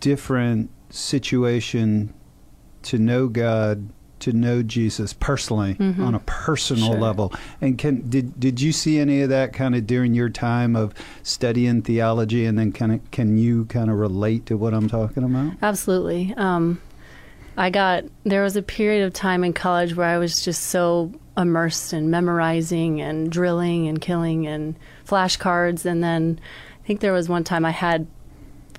different 0.00 0.70
situation 0.90 2.14
to 2.82 2.98
know 2.98 3.28
God, 3.28 3.90
to 4.20 4.32
know 4.32 4.62
Jesus 4.62 5.12
personally 5.12 5.74
Mhm. 5.74 5.98
on 5.98 6.14
a 6.14 6.20
personal 6.20 6.92
Sure. 6.92 6.98
level. 7.00 7.32
And 7.60 7.76
can 7.78 8.08
did 8.08 8.38
did 8.38 8.60
you 8.60 8.72
see 8.72 8.98
any 8.98 9.22
of 9.22 9.28
that 9.30 9.52
kind 9.52 9.74
of 9.74 9.86
during 9.86 10.14
your 10.14 10.28
time 10.28 10.76
of 10.76 10.94
studying 11.22 11.82
theology 11.82 12.44
and 12.46 12.58
then 12.58 12.72
kind 12.72 12.92
of 12.92 13.10
can 13.10 13.36
you 13.38 13.64
kind 13.66 13.90
of 13.90 13.96
relate 13.96 14.46
to 14.46 14.56
what 14.56 14.72
I'm 14.74 14.88
talking 14.88 15.22
about? 15.24 15.52
Absolutely. 15.62 16.34
Um, 16.36 16.80
I 17.56 17.68
got 17.70 18.04
there 18.24 18.42
was 18.42 18.56
a 18.56 18.62
period 18.62 19.04
of 19.06 19.12
time 19.12 19.44
in 19.44 19.52
college 19.52 19.94
where 19.96 20.06
I 20.08 20.18
was 20.18 20.40
just 20.42 20.62
so 20.68 21.12
immersed 21.36 21.92
in 21.92 22.10
memorizing 22.10 23.00
and 23.00 23.30
drilling 23.30 23.88
and 23.88 24.00
killing 24.00 24.46
and 24.46 24.76
flashcards, 25.08 25.84
and 25.84 26.02
then 26.02 26.38
I 26.82 26.86
think 26.86 27.00
there 27.00 27.12
was 27.12 27.28
one 27.28 27.44
time 27.44 27.64
I 27.64 27.70
had 27.70 28.06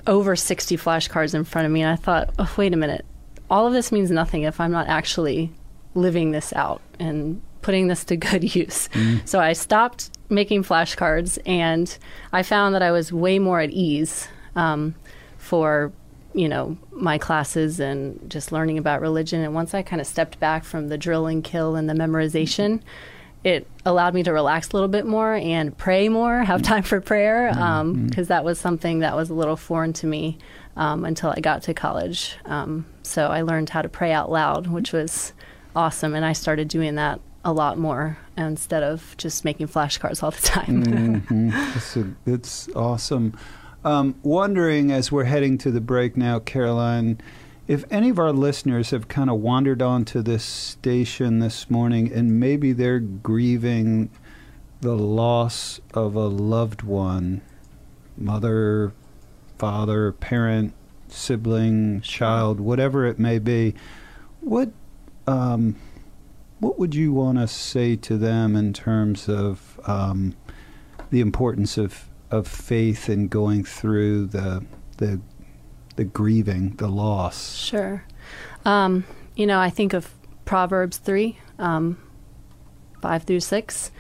over 0.08 0.36
60 0.36 0.78
flashcards 0.78 1.36
in 1.36 1.44
front 1.44 1.66
of 1.66 1.72
me, 1.72 1.82
and 1.82 1.92
I 1.92 1.96
thought, 1.96 2.30
oh, 2.40 2.52
wait 2.58 2.74
a 2.74 2.78
minute, 2.78 3.06
all 3.52 3.68
of 3.68 3.74
this 3.74 3.92
means 3.92 4.10
nothing 4.10 4.44
if 4.44 4.60
I'm 4.60 4.72
not 4.72 4.88
actually 4.88 5.52
living 5.94 6.32
this 6.32 6.54
out 6.54 6.82
and 7.00 7.42
putting 7.62 7.88
this 7.88 8.06
to 8.06 8.16
good 8.30 8.56
use. 8.56 8.90
So 9.26 9.40
I 9.40 9.54
stopped 9.54 10.10
making 10.30 10.64
flashcards, 10.64 11.38
and 11.46 11.96
I 12.32 12.42
found 12.42 12.74
that 12.74 12.82
I 12.82 12.92
was 12.92 13.12
way 13.12 13.38
more 13.38 13.60
at 13.60 13.70
ease 13.70 14.28
um, 14.56 14.96
for 15.38 15.92
you 16.34 16.48
know 16.48 16.78
my 16.92 17.18
classes 17.18 17.82
and 17.82 18.18
just 18.30 18.54
learning 18.54 18.78
about 18.78 19.02
religion. 19.02 19.42
And 19.42 19.54
once 19.54 19.74
I 19.74 19.82
kind 19.82 20.00
of 20.00 20.08
stepped 20.08 20.40
back 20.40 20.64
from 20.64 20.88
the 20.88 20.98
drill 20.98 21.28
and 21.28 21.44
kill 21.44 21.76
and 21.76 21.90
the 21.90 21.94
memorization, 21.94 22.82
it 23.44 23.68
allowed 23.86 24.14
me 24.14 24.24
to 24.24 24.32
relax 24.32 24.70
a 24.70 24.74
little 24.74 24.88
bit 24.88 25.06
more 25.06 25.34
and 25.36 25.76
pray 25.78 26.10
more, 26.10 26.44
have 26.44 26.62
time 26.62 26.84
for 26.84 27.02
prayer, 27.02 27.50
because 28.06 28.28
that 28.28 28.44
was 28.44 28.60
something 28.60 29.00
that 29.00 29.16
was 29.16 29.30
a 29.30 29.34
little 29.34 29.56
foreign 29.56 29.94
to 29.94 30.08
me 30.08 30.38
um, 30.78 31.06
until 31.06 31.32
I 31.36 31.40
got 31.40 31.64
to 31.64 31.74
college. 31.74 32.36
Um, 32.46 32.86
so 33.04 33.28
I 33.28 33.42
learned 33.42 33.70
how 33.70 33.82
to 33.82 33.90
pray 33.90 34.12
out 34.12 34.32
loud, 34.32 34.68
which 34.68 34.94
was 34.94 35.34
awesome, 35.76 36.14
and 36.14 36.24
I 36.26 36.34
started 36.34 36.68
doing 36.68 36.96
that 36.96 37.20
a 37.44 37.52
lot 37.52 37.78
more 37.78 38.18
instead 38.38 38.84
of 38.84 39.16
just 39.18 39.44
making 39.44 39.68
flashcards 39.68 40.22
all 40.22 40.32
the 40.32 40.42
time. 40.42 40.84
Mhm. 41.32 41.76
It's, 41.76 41.98
a, 41.98 42.14
it's 42.26 42.70
awesome. 42.76 43.36
Um, 43.84 44.14
wondering 44.22 44.92
as 44.92 45.12
we're 45.12 45.24
heading 45.24 45.58
to 45.60 45.72
the 45.72 45.82
break 45.82 46.16
now, 46.16 46.38
Caroline, 46.40 47.20
if 47.68 47.86
any 47.92 48.10
of 48.10 48.20
our 48.20 48.32
listeners 48.32 48.90
have 48.90 49.08
kind 49.08 49.30
of 49.30 49.40
wandered 49.40 49.82
onto 49.82 50.22
this 50.22 50.44
station 50.44 51.40
this 51.40 51.70
morning 51.70 52.12
and 52.12 52.40
maybe 52.40 52.74
they're 52.74 53.00
grieving 53.00 54.10
the 54.82 54.96
loss 54.96 55.80
of 55.94 56.16
a 56.16 56.28
loved 56.28 56.82
one, 56.82 57.42
mother, 58.18 58.94
father, 59.58 60.12
parent, 60.12 60.74
sibling, 61.08 62.02
child, 62.02 62.60
whatever 62.60 63.06
it 63.06 63.20
may 63.20 63.38
be, 63.38 63.76
what 64.40 64.72
um, 65.28 65.76
what 66.60 66.78
would 66.80 66.96
you 66.96 67.12
want 67.12 67.38
to 67.38 67.48
say 67.48 67.96
to 67.96 68.18
them 68.18 68.56
in 68.56 68.74
terms 68.74 69.28
of 69.30 69.80
um, 69.86 70.36
the 71.10 71.20
importance 71.20 71.78
of, 71.78 72.06
of 72.30 72.48
faith 72.48 73.10
and 73.10 73.30
going 73.30 73.64
through 73.64 74.28
the 74.28 74.66
the 74.98 75.20
the 76.02 76.06
grieving, 76.06 76.76
the 76.78 76.88
loss? 76.88 77.56
Sure. 77.56 78.04
Um, 78.66 79.06
you 79.36 79.46
know, 79.46 79.60
I 79.60 79.70
think 79.70 79.94
of 79.94 80.12
Proverbs 80.46 80.98
3, 80.98 81.38
um, 81.60 82.02
5 83.04 83.24
through 83.24 83.40
6. 83.40 83.92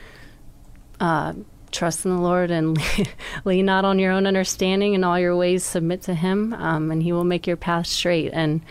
Uh, 1.00 1.34
trust 1.70 2.04
in 2.04 2.16
the 2.16 2.22
Lord 2.22 2.50
and 2.50 2.76
lean 3.46 3.68
not 3.68 3.86
on 3.86 4.00
your 4.00 4.12
own 4.12 4.26
understanding. 4.26 4.96
and 4.96 5.06
all 5.06 5.20
your 5.20 5.36
ways, 5.36 5.64
submit 5.64 6.02
to 6.04 6.16
Him, 6.16 6.54
um, 6.54 6.90
and 6.90 7.04
He 7.04 7.12
will 7.12 7.24
make 7.24 7.46
your 7.46 7.56
path 7.56 7.86
straight. 7.86 8.32
And 8.34 8.62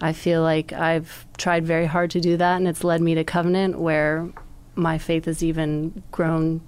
I 0.00 0.12
feel 0.12 0.42
like 0.42 0.72
I've 0.72 1.24
tried 1.38 1.64
very 1.64 1.86
hard 1.86 2.10
to 2.10 2.20
do 2.20 2.36
that, 2.36 2.56
and 2.56 2.66
it's 2.66 2.82
led 2.82 3.00
me 3.00 3.14
to 3.14 3.22
covenant 3.22 3.78
where 3.78 4.28
my 4.74 4.98
faith 4.98 5.26
has 5.26 5.40
even 5.44 6.02
grown 6.10 6.62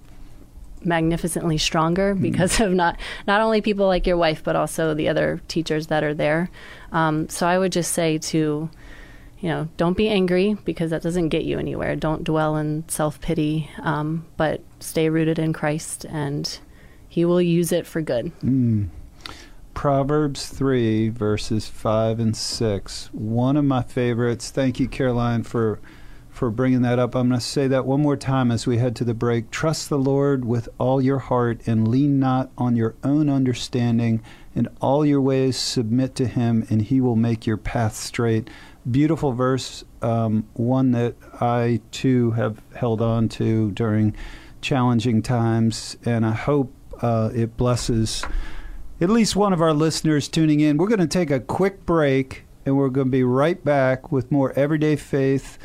magnificently 0.85 1.59
stronger 1.59 2.15
because 2.15 2.61
of 2.61 2.73
not 2.73 2.99
not 3.27 3.41
only 3.41 3.61
people 3.61 3.87
like 3.87 4.07
your 4.07 4.17
wife 4.17 4.43
but 4.45 4.57
also 4.57 4.95
the 4.95 5.09
other 5.09 5.41
teachers 5.49 5.89
that 5.89 6.05
are 6.05 6.15
there. 6.15 6.51
Um, 6.93 7.29
so 7.29 7.47
I 7.47 7.59
would 7.59 7.73
just 7.73 7.93
say 7.93 8.19
to 8.19 8.71
you 9.41 9.49
know 9.49 9.69
don't 9.77 9.97
be 9.97 10.09
angry 10.09 10.55
because 10.65 10.91
that 10.91 11.03
doesn't 11.03 11.29
get 11.29 11.45
you 11.45 11.59
anywhere. 11.59 11.97
Don't 11.97 12.25
dwell 12.25 12.57
in 12.57 12.89
self 12.89 13.21
pity, 13.21 13.71
um, 13.83 14.25
but 14.37 14.63
stay 14.81 15.09
rooted 15.09 15.39
in 15.39 15.53
Christ 15.53 16.05
and 16.07 16.59
He 17.09 17.25
will 17.25 17.43
use 17.43 17.73
it 17.73 17.87
for 17.87 18.01
good. 18.01 18.33
Mm. 18.41 18.89
Proverbs 19.75 20.49
3, 20.49 21.09
verses 21.11 21.67
5 21.67 22.21
and 22.21 22.37
6. 22.37 23.11
One 23.13 23.57
of 23.57 23.65
my 23.65 23.83
favorites. 23.83 24.51
Thank 24.51 24.79
you, 24.79 24.89
Caroline, 24.89 25.43
for, 25.43 25.81
for 26.35 26.51
bringing 26.51 26.83
that 26.83 26.99
up. 26.99 27.15
I'm 27.15 27.29
going 27.29 27.41
to 27.41 27.47
say 27.47 27.69
that 27.69 27.87
one 27.87 28.03
more 28.03 28.17
time 28.17 28.51
as 28.51 28.67
we 28.67 28.79
head 28.79 28.97
to 28.97 29.05
the 29.05 29.15
break. 29.15 29.53
Trust 29.53 29.89
the 29.89 29.99
Lord 29.99 30.45
with 30.45 30.69
all 30.79 31.01
your 31.01 31.21
heart 31.21 31.61
and 31.65 31.87
lean 31.87 32.19
not 32.19 32.51
on 32.59 32.75
your 32.75 32.97
own 33.05 33.31
understanding. 33.31 34.21
In 34.53 34.67
all 34.81 35.07
your 35.07 35.21
ways, 35.21 35.57
submit 35.57 36.17
to 36.17 36.27
Him, 36.27 36.67
and 36.69 36.83
He 36.83 37.01
will 37.01 37.15
make 37.15 37.47
your 37.47 37.57
path 37.57 37.95
straight. 37.95 38.51
Beautiful 38.91 39.33
verse, 39.33 39.85
um, 40.03 40.47
one 40.55 40.91
that 40.91 41.15
I 41.41 41.81
too 41.93 42.33
have 42.33 42.61
held 42.75 43.01
on 43.01 43.29
to 43.31 43.71
during 43.71 44.17
challenging 44.61 45.23
times, 45.23 45.97
and 46.05 46.27
I 46.27 46.33
hope 46.33 46.73
uh, 47.01 47.31
it 47.33 47.57
blesses 47.57 48.25
at 49.01 49.09
least 49.09 49.37
one 49.37 49.53
of 49.53 49.63
our 49.63 49.73
listeners 49.73 50.27
tuning 50.27 50.59
in. 50.59 50.79
We're 50.79 50.89
going 50.89 50.99
to 50.99 51.07
take 51.07 51.31
a 51.31 51.41
quick 51.41 51.87
break 51.87 52.45
and 52.67 52.77
we're 52.77 52.89
going 52.89 53.09
to 53.09 53.11
be 53.11 53.25
right 53.25 53.63
back 53.65 54.11
with 54.11 54.33
more 54.33 54.53
Everyday 54.53 54.97
Faith 54.97 55.59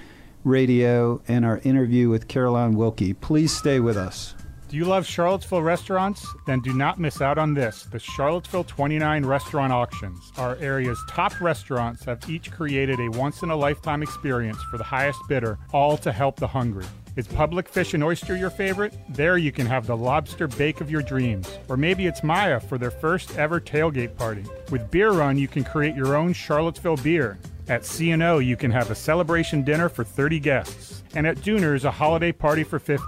Radio 0.44 1.22
and 1.28 1.46
our 1.46 1.60
interview 1.64 2.10
with 2.10 2.28
Caroline 2.28 2.76
Wilkie. 2.76 3.14
Please 3.14 3.56
stay 3.56 3.80
with 3.80 3.98
us. 3.98 4.36
Do 4.70 4.78
you 4.78 4.86
love 4.86 5.06
Charlottesville 5.06 5.64
restaurants? 5.64 6.28
Then 6.46 6.60
do 6.60 6.74
not 6.74 7.00
miss 7.00 7.22
out 7.22 7.40
on 7.40 7.56
this 7.56 7.86
the 7.86 7.98
Charlottesville 7.98 8.66
29 8.66 9.26
Restaurant 9.26 9.74
Auctions. 9.74 10.32
Our 10.38 10.58
area's 10.58 11.04
top 11.10 11.42
restaurants 11.42 12.06
have 12.06 12.30
each 12.30 12.52
created 12.52 13.00
a 13.00 13.10
once 13.18 13.42
in 13.42 13.50
a 13.50 13.56
lifetime 13.56 14.04
experience 14.04 14.62
for 14.70 14.78
the 14.78 14.84
highest 14.84 15.20
bidder, 15.28 15.58
all 15.74 15.98
to 15.98 16.12
help 16.12 16.36
the 16.36 16.48
hungry. 16.48 16.86
Is 17.16 17.28
public 17.28 17.68
fish 17.68 17.96
and 17.96 18.04
oyster 18.04 18.38
your 18.38 18.52
favorite? 18.52 18.94
There 19.10 19.40
you 19.40 19.52
can 19.52 19.66
have 19.66 19.88
the 19.88 19.98
lobster 19.98 20.48
bake 20.48 20.82
of 20.82 20.92
your 20.92 21.02
dreams. 21.02 21.50
Or 21.68 21.76
maybe 21.76 22.06
it's 22.06 22.24
Maya 22.24 22.60
for 22.60 22.78
their 22.78 22.92
first 22.92 23.38
ever 23.38 23.60
tailgate 23.60 24.16
party. 24.16 24.46
With 24.70 24.92
Beer 24.92 25.12
Run, 25.12 25.38
you 25.40 25.48
can 25.48 25.64
create 25.64 25.96
your 25.96 26.16
own 26.16 26.32
Charlottesville 26.32 26.98
beer. 26.98 27.40
At 27.70 27.86
C&O, 27.86 28.40
you 28.40 28.58
can 28.58 28.72
have 28.72 28.90
a 28.90 28.96
celebration 28.96 29.64
dinner 29.64 29.90
for 29.90 30.04
30 30.04 30.40
guests. 30.40 31.04
And 31.14 31.28
at 31.28 31.38
Duner's, 31.38 31.86
a 31.86 31.92
holiday 31.92 32.32
party 32.32 32.64
for 32.64 32.80
50. 32.80 33.04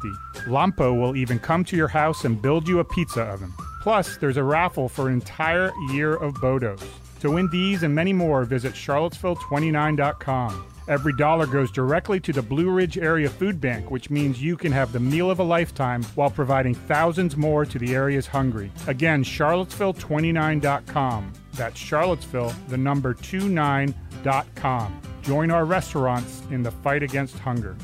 Lampo 0.46 0.96
will 1.00 1.16
even 1.16 1.40
come 1.40 1.64
to 1.66 1.76
your 1.76 1.88
house 1.88 2.26
and 2.26 2.40
build 2.40 2.68
you 2.68 2.78
a 2.78 2.84
pizza 2.84 3.24
oven. 3.24 3.52
Plus, 3.82 4.18
there's 4.18 4.38
a 4.38 4.44
raffle 4.44 4.88
for 4.88 5.08
an 5.08 5.16
entire 5.16 5.72
year 5.90 6.14
of 6.14 6.36
Bodo's. 6.36 6.84
To 7.22 7.32
win 7.32 7.50
these 7.50 7.82
and 7.82 7.96
many 7.96 8.14
more, 8.14 8.46
visit 8.46 8.74
charlottesville29.com. 8.74 10.68
Every 10.88 11.14
dollar 11.14 11.48
goes 11.48 11.72
directly 11.72 12.20
to 12.20 12.32
the 12.32 12.44
Blue 12.44 12.70
Ridge 12.70 13.00
Area 13.00 13.30
Food 13.30 13.60
Bank, 13.62 13.90
which 13.90 14.12
means 14.12 14.44
you 14.44 14.58
can 14.58 14.72
have 14.72 14.92
the 14.92 15.00
meal 15.00 15.32
of 15.32 15.40
a 15.40 15.44
lifetime 15.44 16.04
while 16.16 16.30
providing 16.30 16.76
thousands 16.76 17.36
more 17.36 17.66
to 17.66 17.80
the 17.80 17.96
area's 17.96 18.28
hungry. 18.28 18.72
Again, 18.88 19.24
charlottesville29.com. 19.24 21.34
That's 21.54 21.80
Charlottesville, 21.80 22.54
the 22.68 22.78
number 22.78 23.16
29.com. 23.16 24.11
Join 24.24 25.50
our 25.50 25.66
restaurants 25.66 26.44
in 26.52 26.62
the 26.62 26.70
fight 26.70 27.02
against 27.02 27.40
hunger. 27.40 27.76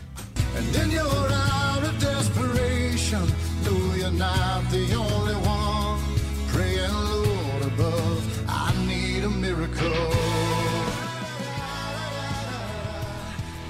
And 0.56 0.65
then 0.67 0.91
you're 0.91 1.03
out 1.03 1.84
of 1.84 2.00
desperation. 2.00 3.25
No, 3.63 3.96
you're 3.96 4.12
not 4.12 4.70
the 4.70 4.94
only 4.94 5.34
one. 5.34 6.00
Praying, 6.50 6.94
Lord 6.94 7.63
above, 7.63 8.50
I 8.50 8.86
need 8.86 9.24
a 9.24 9.29
miracle. 9.29 9.94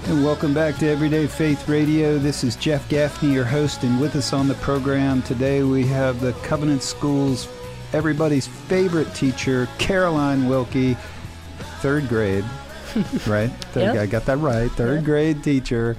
And 0.05 0.23
welcome 0.23 0.53
back 0.53 0.77
to 0.77 0.87
Everyday 0.87 1.27
Faith 1.27 1.69
Radio. 1.69 2.17
This 2.17 2.43
is 2.43 2.55
Jeff 2.57 2.87
Gaffney, 2.89 3.33
your 3.33 3.45
host, 3.45 3.83
and 3.83 3.99
with 3.99 4.15
us 4.15 4.33
on 4.33 4.47
the 4.47 4.55
program 4.55 5.21
today 5.21 5.63
we 5.63 5.85
have 5.87 6.19
the 6.19 6.33
Covenant 6.43 6.81
Schools, 6.81 7.47
everybody's 7.93 8.47
favorite 8.47 9.13
teacher, 9.13 9.67
Caroline 9.77 10.47
Wilkie, 10.47 10.95
third 11.81 12.07
grade, 12.09 12.43
right? 13.27 13.49
Third, 13.71 13.95
Yep. 13.95 13.97
I 13.97 14.05
got 14.05 14.25
that 14.25 14.37
right. 14.37 14.71
Third 14.71 15.05
grade 15.05 15.43
teacher 15.43 15.95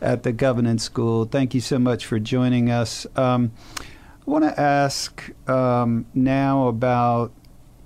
at 0.00 0.22
the 0.22 0.32
Covenant 0.32 0.80
School. 0.80 1.24
Thank 1.24 1.54
you 1.54 1.60
so 1.60 1.78
much 1.78 2.06
for 2.06 2.18
joining 2.18 2.70
us. 2.70 3.06
Um, 3.16 3.52
I 3.80 4.30
want 4.30 4.44
to 4.44 4.60
ask 4.60 5.30
um, 5.48 6.06
now 6.14 6.68
about 6.68 7.32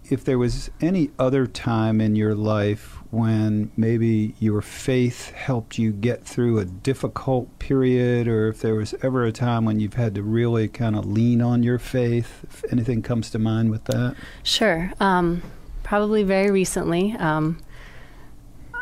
if 0.08 0.24
there 0.24 0.38
was 0.38 0.70
any 0.80 1.10
other 1.18 1.46
time 1.46 2.00
in 2.00 2.14
your 2.14 2.34
life 2.34 2.98
when 3.10 3.70
maybe 3.76 4.34
your 4.38 4.60
faith 4.60 5.32
helped 5.32 5.78
you 5.78 5.92
get 5.92 6.24
through 6.24 6.58
a 6.58 6.64
difficult 6.64 7.58
period, 7.58 8.28
or 8.28 8.48
if 8.48 8.60
there 8.60 8.74
was 8.74 8.94
ever 9.02 9.24
a 9.24 9.32
time 9.32 9.64
when 9.64 9.80
you've 9.80 9.94
had 9.94 10.14
to 10.14 10.22
really 10.22 10.68
kind 10.68 10.94
of 10.96 11.06
lean 11.06 11.40
on 11.40 11.62
your 11.62 11.78
faith, 11.78 12.44
if 12.44 12.64
anything 12.72 13.02
comes 13.02 13.30
to 13.30 13.38
mind 13.38 13.70
with 13.70 13.84
that. 13.84 14.16
Sure. 14.42 14.92
Um, 15.00 15.42
probably 15.86 16.24
very 16.24 16.50
recently. 16.50 17.12
Um, 17.12 17.60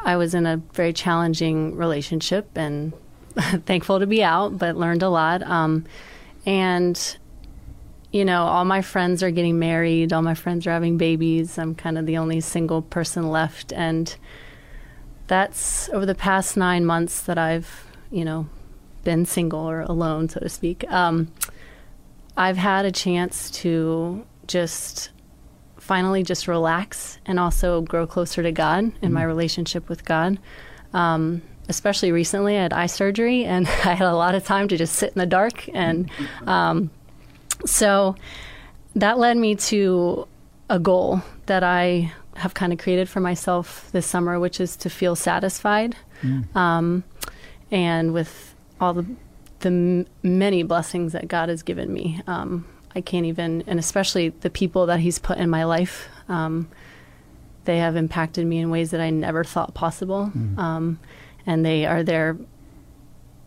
I 0.06 0.16
was 0.16 0.34
in 0.34 0.46
a 0.46 0.56
very 0.72 0.94
challenging 0.94 1.76
relationship 1.76 2.48
and 2.56 2.94
thankful 3.66 4.00
to 4.00 4.06
be 4.06 4.24
out, 4.24 4.56
but 4.56 4.74
learned 4.74 5.02
a 5.02 5.10
lot. 5.10 5.42
Um, 5.42 5.84
and, 6.46 7.18
you 8.10 8.24
know, 8.24 8.44
all 8.44 8.64
my 8.64 8.80
friends 8.80 9.22
are 9.22 9.30
getting 9.30 9.58
married, 9.58 10.14
all 10.14 10.22
my 10.22 10.32
friends 10.32 10.66
are 10.66 10.70
having 10.70 10.96
babies. 10.96 11.58
I'm 11.58 11.74
kind 11.74 11.98
of 11.98 12.06
the 12.06 12.16
only 12.16 12.40
single 12.40 12.80
person 12.80 13.28
left. 13.28 13.70
And 13.74 14.16
that's 15.26 15.90
over 15.90 16.06
the 16.06 16.14
past 16.14 16.56
nine 16.56 16.86
months 16.86 17.20
that 17.20 17.36
I've, 17.36 17.86
you 18.10 18.24
know, 18.24 18.48
been 19.04 19.26
single 19.26 19.60
or 19.60 19.82
alone, 19.82 20.30
so 20.30 20.40
to 20.40 20.48
speak. 20.48 20.90
Um, 20.90 21.30
I've 22.34 22.56
had 22.56 22.86
a 22.86 22.92
chance 22.92 23.50
to 23.50 24.24
just 24.46 25.10
finally 25.84 26.22
just 26.22 26.48
relax 26.48 27.18
and 27.26 27.38
also 27.38 27.82
grow 27.82 28.06
closer 28.06 28.42
to 28.42 28.50
God 28.50 28.90
in 29.02 29.12
my 29.12 29.22
relationship 29.22 29.90
with 29.90 30.02
God. 30.02 30.38
Um, 30.94 31.42
especially 31.68 32.10
recently, 32.10 32.56
I 32.56 32.62
had 32.62 32.72
eye 32.72 32.86
surgery 32.86 33.44
and 33.44 33.66
I 33.84 33.92
had 33.92 34.08
a 34.08 34.14
lot 34.14 34.34
of 34.34 34.44
time 34.44 34.66
to 34.68 34.78
just 34.78 34.94
sit 34.94 35.12
in 35.12 35.18
the 35.18 35.26
dark. 35.26 35.68
And 35.74 36.10
um, 36.46 36.90
so 37.66 38.16
that 38.96 39.18
led 39.18 39.36
me 39.36 39.56
to 39.56 40.26
a 40.70 40.78
goal 40.78 41.20
that 41.46 41.62
I 41.62 42.12
have 42.36 42.54
kind 42.54 42.72
of 42.72 42.78
created 42.78 43.06
for 43.08 43.20
myself 43.20 43.90
this 43.92 44.06
summer, 44.06 44.40
which 44.40 44.60
is 44.60 44.76
to 44.76 44.88
feel 44.90 45.14
satisfied. 45.14 45.96
Um, 46.54 47.04
and 47.70 48.14
with 48.14 48.54
all 48.80 48.94
the 48.94 49.06
the 49.60 49.68
m- 49.68 50.06
many 50.22 50.62
blessings 50.62 51.12
that 51.12 51.28
God 51.28 51.48
has 51.50 51.62
given 51.62 51.92
me, 51.92 52.22
um, 52.26 52.64
I 52.94 53.00
can't 53.00 53.26
even, 53.26 53.64
and 53.66 53.78
especially 53.78 54.28
the 54.28 54.50
people 54.50 54.86
that 54.86 55.00
He's 55.00 55.18
put 55.18 55.38
in 55.38 55.50
my 55.50 55.64
life, 55.64 56.08
um, 56.28 56.68
they 57.64 57.78
have 57.78 57.96
impacted 57.96 58.46
me 58.46 58.58
in 58.58 58.70
ways 58.70 58.90
that 58.90 59.00
I 59.00 59.10
never 59.10 59.42
thought 59.44 59.74
possible. 59.74 60.30
Um, 60.58 60.98
and 61.46 61.64
they 61.64 61.86
are 61.86 62.02
there 62.02 62.36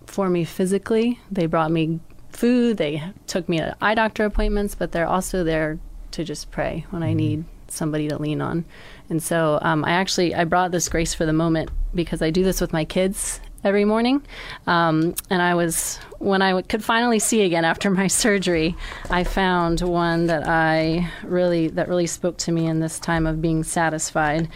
for 0.05 0.29
me 0.29 0.43
physically. 0.43 1.19
They 1.31 1.45
brought 1.45 1.71
me 1.71 1.99
food. 2.29 2.77
They 2.77 3.03
took 3.27 3.47
me 3.47 3.57
to 3.57 3.75
eye 3.81 3.95
doctor 3.95 4.25
appointments, 4.25 4.75
but 4.75 4.91
they're 4.91 5.07
also 5.07 5.43
there 5.43 5.79
to 6.11 6.23
just 6.23 6.51
pray 6.51 6.85
when 6.89 7.03
I 7.03 7.13
need 7.13 7.45
somebody 7.67 8.07
to 8.07 8.17
lean 8.17 8.41
on. 8.41 8.65
And 9.09 9.21
so 9.21 9.59
um, 9.61 9.83
I 9.85 9.91
actually 9.91 10.33
I 10.33 10.45
brought 10.45 10.71
this 10.71 10.89
grace 10.89 11.13
for 11.13 11.25
the 11.25 11.33
moment 11.33 11.69
because 11.93 12.21
I 12.21 12.29
do 12.29 12.43
this 12.43 12.61
with 12.61 12.73
my 12.73 12.85
kids 12.85 13.39
every 13.67 13.85
morning. 13.85 14.23
Um, 14.65 15.13
and 15.29 15.41
I 15.41 15.53
was 15.53 15.97
when 16.19 16.41
I 16.41 16.61
could 16.63 16.83
finally 16.83 17.19
see 17.19 17.43
again 17.43 17.65
after 17.65 17.91
my 17.91 18.07
surgery, 18.23 18.75
I 19.09 19.23
found 19.23 19.81
one 19.81 20.27
that 20.27 20.47
I 20.47 21.11
really 21.23 21.67
that 21.69 21.87
really 21.87 22.07
spoke 22.07 22.37
to 22.39 22.51
me 22.51 22.65
in 22.65 22.79
this 22.79 22.99
time 22.99 23.27
of 23.27 23.41
being 23.41 23.63
satisfied. 23.63 24.49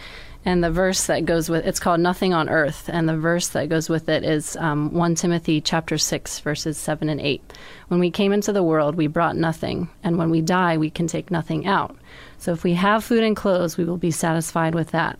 And 0.44 0.64
the 0.64 0.72
verse 0.72 1.06
that 1.06 1.24
goes 1.24 1.48
with 1.48 1.64
it's 1.64 1.78
called 1.78 2.00
"Nothing 2.00 2.34
on 2.34 2.48
Earth," 2.48 2.90
and 2.92 3.08
the 3.08 3.16
verse 3.16 3.48
that 3.48 3.68
goes 3.68 3.88
with 3.88 4.08
it 4.08 4.24
is 4.24 4.56
um, 4.56 4.92
one 4.92 5.14
Timothy 5.14 5.60
chapter 5.60 5.98
six 5.98 6.40
verses 6.40 6.76
seven 6.76 7.08
and 7.08 7.20
eight. 7.20 7.42
When 7.86 8.00
we 8.00 8.10
came 8.10 8.32
into 8.32 8.52
the 8.52 8.64
world, 8.64 8.96
we 8.96 9.06
brought 9.06 9.36
nothing, 9.36 9.88
and 10.02 10.18
when 10.18 10.30
we 10.30 10.40
die, 10.40 10.78
we 10.78 10.90
can 10.90 11.06
take 11.06 11.30
nothing 11.30 11.64
out. 11.64 11.96
So 12.38 12.50
if 12.52 12.64
we 12.64 12.74
have 12.74 13.04
food 13.04 13.22
and 13.22 13.36
clothes, 13.36 13.76
we 13.76 13.84
will 13.84 13.98
be 13.98 14.10
satisfied 14.10 14.74
with 14.74 14.90
that. 14.90 15.16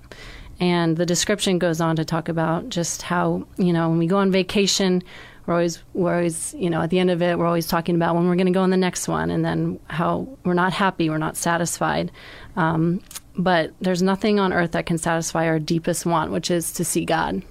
And 0.60 0.96
the 0.96 1.06
description 1.06 1.58
goes 1.58 1.80
on 1.80 1.96
to 1.96 2.04
talk 2.04 2.28
about 2.28 2.68
just 2.68 3.02
how 3.02 3.46
you 3.56 3.72
know 3.72 3.88
when 3.88 3.98
we 3.98 4.06
go 4.06 4.18
on 4.18 4.30
vacation, 4.30 5.02
we're 5.46 5.54
always 5.54 5.82
we're 5.92 6.14
always 6.14 6.54
you 6.54 6.70
know 6.70 6.82
at 6.82 6.90
the 6.90 6.98
end 6.98 7.10
of 7.10 7.20
it 7.20 7.38
we're 7.38 7.46
always 7.46 7.66
talking 7.66 7.94
about 7.94 8.14
when 8.14 8.28
we're 8.28 8.36
going 8.36 8.46
to 8.46 8.52
go 8.52 8.62
on 8.62 8.70
the 8.70 8.76
next 8.76 9.08
one, 9.08 9.30
and 9.30 9.44
then 9.44 9.80
how 9.88 10.28
we're 10.44 10.54
not 10.54 10.72
happy, 10.72 11.10
we're 11.10 11.18
not 11.18 11.36
satisfied. 11.36 12.12
Um, 12.56 13.02
but 13.36 13.72
there's 13.80 14.02
nothing 14.02 14.38
on 14.38 14.52
earth 14.52 14.72
that 14.72 14.84
can 14.84 14.98
satisfy 14.98 15.46
our 15.46 15.58
deepest 15.58 16.04
want, 16.04 16.32
which 16.32 16.50
is 16.50 16.70
to 16.72 16.84
see 16.84 17.06
God. 17.06 17.42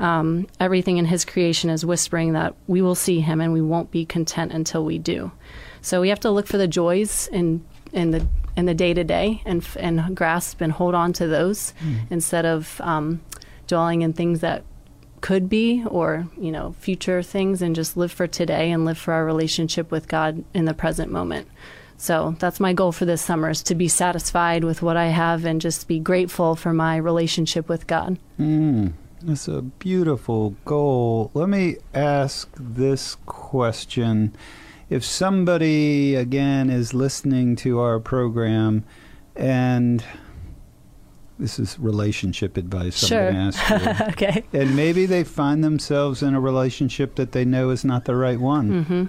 Um, 0.00 0.46
everything 0.60 0.98
in 0.98 1.06
His 1.06 1.24
creation 1.24 1.70
is 1.70 1.84
whispering 1.84 2.34
that 2.34 2.54
we 2.68 2.80
will 2.80 2.94
see 2.94 3.20
Him, 3.20 3.40
and 3.40 3.52
we 3.52 3.60
won't 3.60 3.90
be 3.90 4.04
content 4.06 4.52
until 4.52 4.84
we 4.84 4.98
do. 4.98 5.32
So 5.82 6.00
we 6.00 6.08
have 6.08 6.20
to 6.20 6.30
look 6.30 6.46
for 6.46 6.56
the 6.56 6.68
joys 6.68 7.28
in 7.28 7.64
in 7.92 8.10
the 8.12 8.26
in 8.56 8.66
the 8.66 8.74
day 8.74 8.94
to 8.94 9.04
day 9.04 9.42
and 9.44 9.66
and 9.78 10.16
grasp 10.16 10.60
and 10.60 10.72
hold 10.72 10.94
on 10.94 11.12
to 11.14 11.26
those 11.26 11.74
instead 12.10 12.46
of 12.46 12.80
um, 12.80 13.20
dwelling 13.66 14.02
in 14.02 14.12
things 14.12 14.40
that 14.40 14.62
could 15.20 15.48
be 15.48 15.82
or 15.86 16.28
you 16.36 16.52
know 16.52 16.74
future 16.78 17.22
things 17.22 17.62
and 17.62 17.74
just 17.74 17.96
live 17.96 18.12
for 18.12 18.26
today 18.26 18.70
and 18.70 18.84
live 18.84 18.98
for 18.98 19.14
our 19.14 19.24
relationship 19.24 19.90
with 19.90 20.06
God 20.06 20.44
in 20.52 20.66
the 20.66 20.74
present 20.74 21.10
moment. 21.10 21.48
So 21.96 22.36
that's 22.38 22.60
my 22.60 22.72
goal 22.72 22.92
for 22.92 23.04
this 23.04 23.22
summer 23.22 23.48
is 23.48 23.62
to 23.62 23.74
be 23.74 23.88
satisfied 23.88 24.64
with 24.64 24.82
what 24.82 24.96
I 24.96 25.06
have 25.06 25.44
and 25.44 25.60
just 25.60 25.88
be 25.88 25.98
grateful 25.98 26.56
for 26.56 26.72
my 26.74 26.96
relationship 26.96 27.68
with 27.68 27.86
God. 27.86 28.18
Mm, 28.38 28.92
that's 29.22 29.48
a 29.48 29.62
beautiful 29.62 30.56
goal. 30.64 31.30
Let 31.32 31.48
me 31.48 31.76
ask 31.94 32.50
this 32.58 33.16
question. 33.26 34.34
If 34.90 35.04
somebody, 35.04 36.14
again, 36.14 36.70
is 36.70 36.92
listening 36.94 37.56
to 37.56 37.80
our 37.80 37.98
program 38.00 38.84
and 39.36 40.04
this 41.38 41.58
is 41.58 41.78
relationship 41.80 42.56
advice 42.56 43.04
Sure. 43.06 43.28
I'm 43.28 43.34
going 43.34 43.52
to 43.52 43.58
ask 43.58 44.00
you. 44.00 44.06
okay. 44.10 44.44
and 44.52 44.76
maybe 44.76 45.04
they 45.06 45.24
find 45.24 45.64
themselves 45.64 46.22
in 46.22 46.34
a 46.34 46.40
relationship 46.40 47.16
that 47.16 47.32
they 47.32 47.44
know 47.44 47.70
is 47.70 47.84
not 47.84 48.04
the 48.04 48.14
right 48.14 48.38
one. 48.38 48.84
Mhm. 48.84 49.08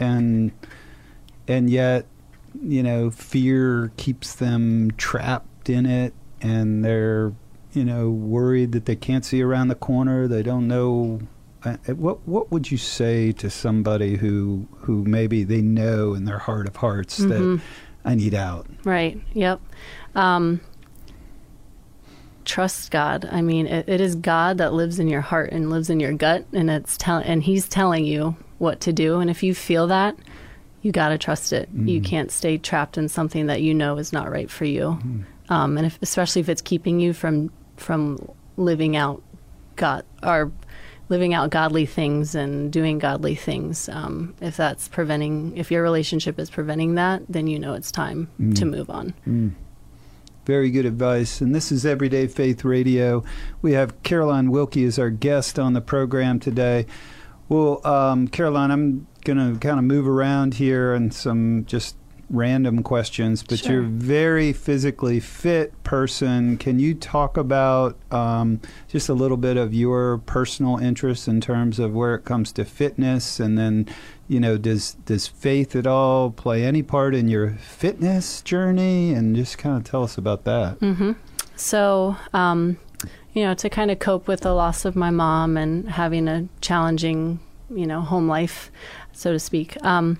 And 0.00 0.52
and 1.46 1.70
yet, 1.70 2.06
you 2.60 2.82
know, 2.82 3.10
fear 3.10 3.92
keeps 3.96 4.34
them 4.34 4.90
trapped 4.96 5.70
in 5.70 5.86
it 5.86 6.12
and 6.40 6.84
they're, 6.84 7.32
you 7.72 7.84
know, 7.84 8.10
worried 8.10 8.72
that 8.72 8.86
they 8.86 8.96
can't 8.96 9.24
see 9.24 9.40
around 9.42 9.68
the 9.68 9.74
corner, 9.76 10.26
they 10.26 10.42
don't 10.42 10.66
know 10.66 11.20
what 11.86 12.26
what 12.26 12.50
would 12.50 12.70
you 12.70 12.78
say 12.78 13.32
to 13.32 13.50
somebody 13.50 14.16
who 14.16 14.66
who 14.78 15.04
maybe 15.04 15.44
they 15.44 15.60
know 15.60 16.14
in 16.14 16.24
their 16.24 16.38
heart 16.38 16.66
of 16.66 16.76
hearts 16.76 17.18
that 17.18 17.40
Mhm. 17.40 17.60
I 18.04 18.14
need 18.14 18.34
out? 18.34 18.66
Right. 18.84 19.20
Yep. 19.34 19.60
Um, 20.14 20.60
trust 22.44 22.90
God. 22.90 23.28
I 23.30 23.42
mean, 23.42 23.66
it, 23.66 23.88
it 23.88 24.00
is 24.00 24.14
God 24.16 24.58
that 24.58 24.72
lives 24.72 24.98
in 24.98 25.08
your 25.08 25.20
heart 25.20 25.52
and 25.52 25.70
lives 25.70 25.90
in 25.90 26.00
your 26.00 26.12
gut, 26.14 26.44
and 26.52 26.70
it's 26.70 26.96
tell 26.96 27.18
and 27.18 27.42
He's 27.42 27.68
telling 27.68 28.04
you 28.04 28.36
what 28.58 28.80
to 28.80 28.92
do. 28.92 29.18
And 29.20 29.30
if 29.30 29.42
you 29.42 29.54
feel 29.54 29.86
that, 29.88 30.16
you 30.82 30.92
got 30.92 31.10
to 31.10 31.18
trust 31.18 31.52
it. 31.52 31.68
You 31.74 32.00
can't 32.00 32.30
stay 32.30 32.56
trapped 32.58 32.96
in 32.96 33.08
something 33.08 33.46
that 33.46 33.60
you 33.62 33.74
know 33.74 33.98
is 33.98 34.12
not 34.12 34.30
right 34.30 34.50
for 34.50 34.64
you. 34.64 34.98
Um, 35.50 35.76
and 35.76 35.86
if, 35.86 35.98
especially 36.00 36.40
if 36.40 36.48
it's 36.48 36.62
keeping 36.62 37.00
you 37.00 37.12
from 37.12 37.50
from 37.76 38.18
living 38.56 38.96
out 38.96 39.22
God 39.76 40.04
or 40.22 40.52
living 41.10 41.34
out 41.34 41.50
godly 41.50 41.84
things 41.84 42.34
and 42.34 42.72
doing 42.72 42.98
godly 42.98 43.34
things. 43.34 43.88
Um, 43.90 44.34
if 44.40 44.56
that's 44.56 44.88
preventing, 44.88 45.56
if 45.56 45.70
your 45.70 45.82
relationship 45.82 46.38
is 46.38 46.48
preventing 46.48 46.94
that, 46.94 47.22
then 47.28 47.46
you 47.48 47.58
know 47.58 47.74
it's 47.74 47.92
time 47.92 48.28
to 48.54 48.64
move 48.64 48.88
on. 48.88 49.12
Very 50.46 50.70
good 50.70 50.86
advice. 50.86 51.40
And 51.40 51.54
this 51.54 51.70
is 51.70 51.84
Everyday 51.84 52.28
Faith 52.28 52.64
Radio. 52.64 53.22
We 53.60 53.72
have 53.72 54.02
Caroline 54.02 54.50
Wilkie 54.50 54.84
as 54.84 54.98
our 54.98 55.10
guest 55.10 55.58
on 55.58 55.74
the 55.74 55.80
program 55.80 56.40
today. 56.40 56.86
Well, 57.48 57.84
um, 57.86 58.28
Caroline, 58.28 58.70
I'm 58.70 59.06
going 59.24 59.54
to 59.54 59.58
kind 59.58 59.78
of 59.78 59.84
move 59.84 60.08
around 60.08 60.54
here 60.54 60.94
and 60.94 61.12
some 61.12 61.64
just 61.66 61.96
random 62.30 62.82
questions, 62.82 63.42
but 63.42 63.58
Sure. 63.58 63.72
you're 63.72 63.82
a 63.82 63.86
very 63.86 64.52
physically 64.52 65.18
fit 65.20 65.72
person. 65.82 66.56
Can 66.56 66.78
you 66.78 66.94
talk 66.94 67.36
about 67.36 67.96
um, 68.12 68.60
just 68.88 69.08
a 69.08 69.14
little 69.14 69.36
bit 69.36 69.56
of 69.56 69.74
your 69.74 70.18
personal 70.18 70.76
interests 70.78 71.26
in 71.26 71.40
terms 71.40 71.78
of 71.78 71.92
where 71.92 72.14
it 72.14 72.24
comes 72.24 72.52
to 72.52 72.64
fitness, 72.64 73.40
and 73.40 73.58
then, 73.58 73.86
you 74.28 74.38
know, 74.38 74.56
does 74.56 74.94
does 75.06 75.26
faith 75.26 75.74
at 75.74 75.86
all 75.86 76.30
play 76.30 76.64
any 76.64 76.82
part 76.82 77.14
in 77.14 77.28
your 77.28 77.50
fitness 77.50 78.42
journey? 78.42 79.12
And 79.12 79.34
just 79.34 79.58
kind 79.58 79.76
of 79.76 79.84
tell 79.84 80.04
us 80.04 80.16
about 80.16 80.44
that. 80.44 80.78
hmm 80.78 81.12
So, 81.56 82.16
um, 82.32 82.78
you 83.34 83.42
know, 83.42 83.54
to 83.54 83.68
kind 83.68 83.90
of 83.90 83.98
cope 83.98 84.28
with 84.28 84.40
the 84.42 84.52
loss 84.54 84.84
of 84.84 84.94
my 84.94 85.10
mom 85.10 85.56
and 85.56 85.88
having 85.88 86.28
a 86.28 86.48
challenging, 86.60 87.40
you 87.74 87.86
know, 87.86 88.00
home 88.00 88.28
life, 88.28 88.70
so 89.12 89.32
to 89.32 89.38
speak, 89.38 89.76
um, 89.84 90.18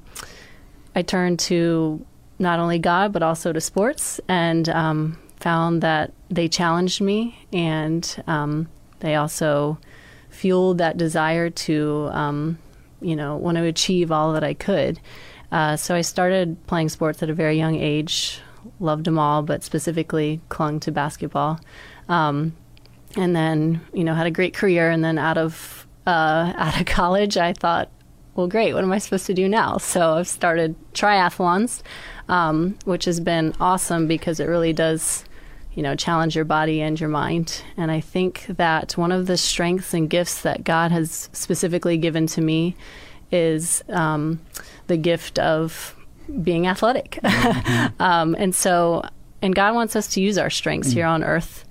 I 0.95 1.03
turned 1.03 1.39
to 1.41 2.05
not 2.39 2.59
only 2.59 2.79
God, 2.79 3.13
but 3.13 3.23
also 3.23 3.53
to 3.53 3.61
sports 3.61 4.21
and 4.29 4.69
um, 4.69 5.19
found 5.37 5.83
that 5.83 6.13
they 6.31 6.49
challenged 6.49 7.01
me 7.01 7.39
and 7.53 8.23
um, 8.27 8.69
they 9.01 9.15
also 9.15 9.79
fueled 10.31 10.79
that 10.79 10.97
desire 10.97 11.51
to, 11.51 12.09
um, 12.13 12.59
you 13.01 13.17
know, 13.17 13.37
want 13.37 13.57
to 13.57 13.65
achieve 13.65 14.11
all 14.11 14.33
that 14.33 14.45
I 14.45 14.55
could. 14.55 15.01
Uh, 15.53 15.77
so 15.77 15.95
I 15.95 16.01
started 16.01 16.57
playing 16.67 16.89
sports 16.89 17.23
at 17.23 17.31
a 17.31 17.35
very 17.35 17.57
young 17.57 17.75
age, 17.75 18.41
loved 18.79 19.05
them 19.05 19.19
all, 19.19 19.43
but 19.43 19.65
specifically 19.65 20.41
clung 20.49 20.81
to 20.81 20.93
basketball. 20.93 21.61
Um, 22.09 22.57
and 23.17 23.35
then, 23.35 23.81
you 23.93 24.05
know, 24.05 24.15
had 24.15 24.27
a 24.27 24.31
great 24.31 24.55
career. 24.55 24.91
And 24.91 25.05
then 25.05 25.19
out 25.19 25.39
of 25.39 25.87
uh, 26.07 26.53
out 26.57 26.81
of 26.81 26.87
college, 26.87 27.37
I 27.37 27.53
thought, 27.53 27.91
well, 28.41 28.49
great. 28.49 28.73
What 28.73 28.83
am 28.83 28.91
I 28.91 28.97
supposed 28.97 29.27
to 29.27 29.35
do 29.35 29.49
now? 29.49 29.77
So 29.91 30.15
I've 30.15 30.29
started 30.29 30.77
triathlons, 30.95 31.83
um, 32.29 32.79
which 32.85 33.05
has 33.05 33.21
been 33.21 33.53
awesome 33.61 34.07
because 34.07 34.41
it 34.41 34.45
really 34.45 34.73
does, 34.73 35.25
you 35.75 35.83
know, 35.83 35.95
challenge 35.95 36.35
your 36.35 36.47
body 36.47 36.81
and 36.81 36.99
your 36.99 37.11
mind. 37.11 37.63
And 37.77 37.91
I 37.91 38.01
think 38.01 38.47
that 38.47 38.97
one 38.97 39.13
of 39.13 39.27
the 39.27 39.37
strengths 39.37 39.93
and 39.93 40.09
gifts 40.09 40.41
that 40.43 40.65
God 40.65 40.91
has 40.91 41.29
specifically 41.33 41.99
given 41.99 42.27
to 42.29 42.41
me 42.41 42.77
is 43.31 43.85
um, 43.91 44.41
the 44.87 44.97
gift 44.97 45.39
of 45.39 45.95
being 46.43 46.67
athletic. 46.67 47.19
um, 48.01 48.35
and 48.39 48.55
so, 48.55 49.03
and 49.43 49.55
God 49.55 49.75
wants 49.75 49.97
us 49.97 50.07
to 50.15 50.21
use 50.23 50.39
our 50.39 50.51
strengths 50.51 50.93
here 50.93 51.07
on 51.07 51.23
earth. 51.23 51.67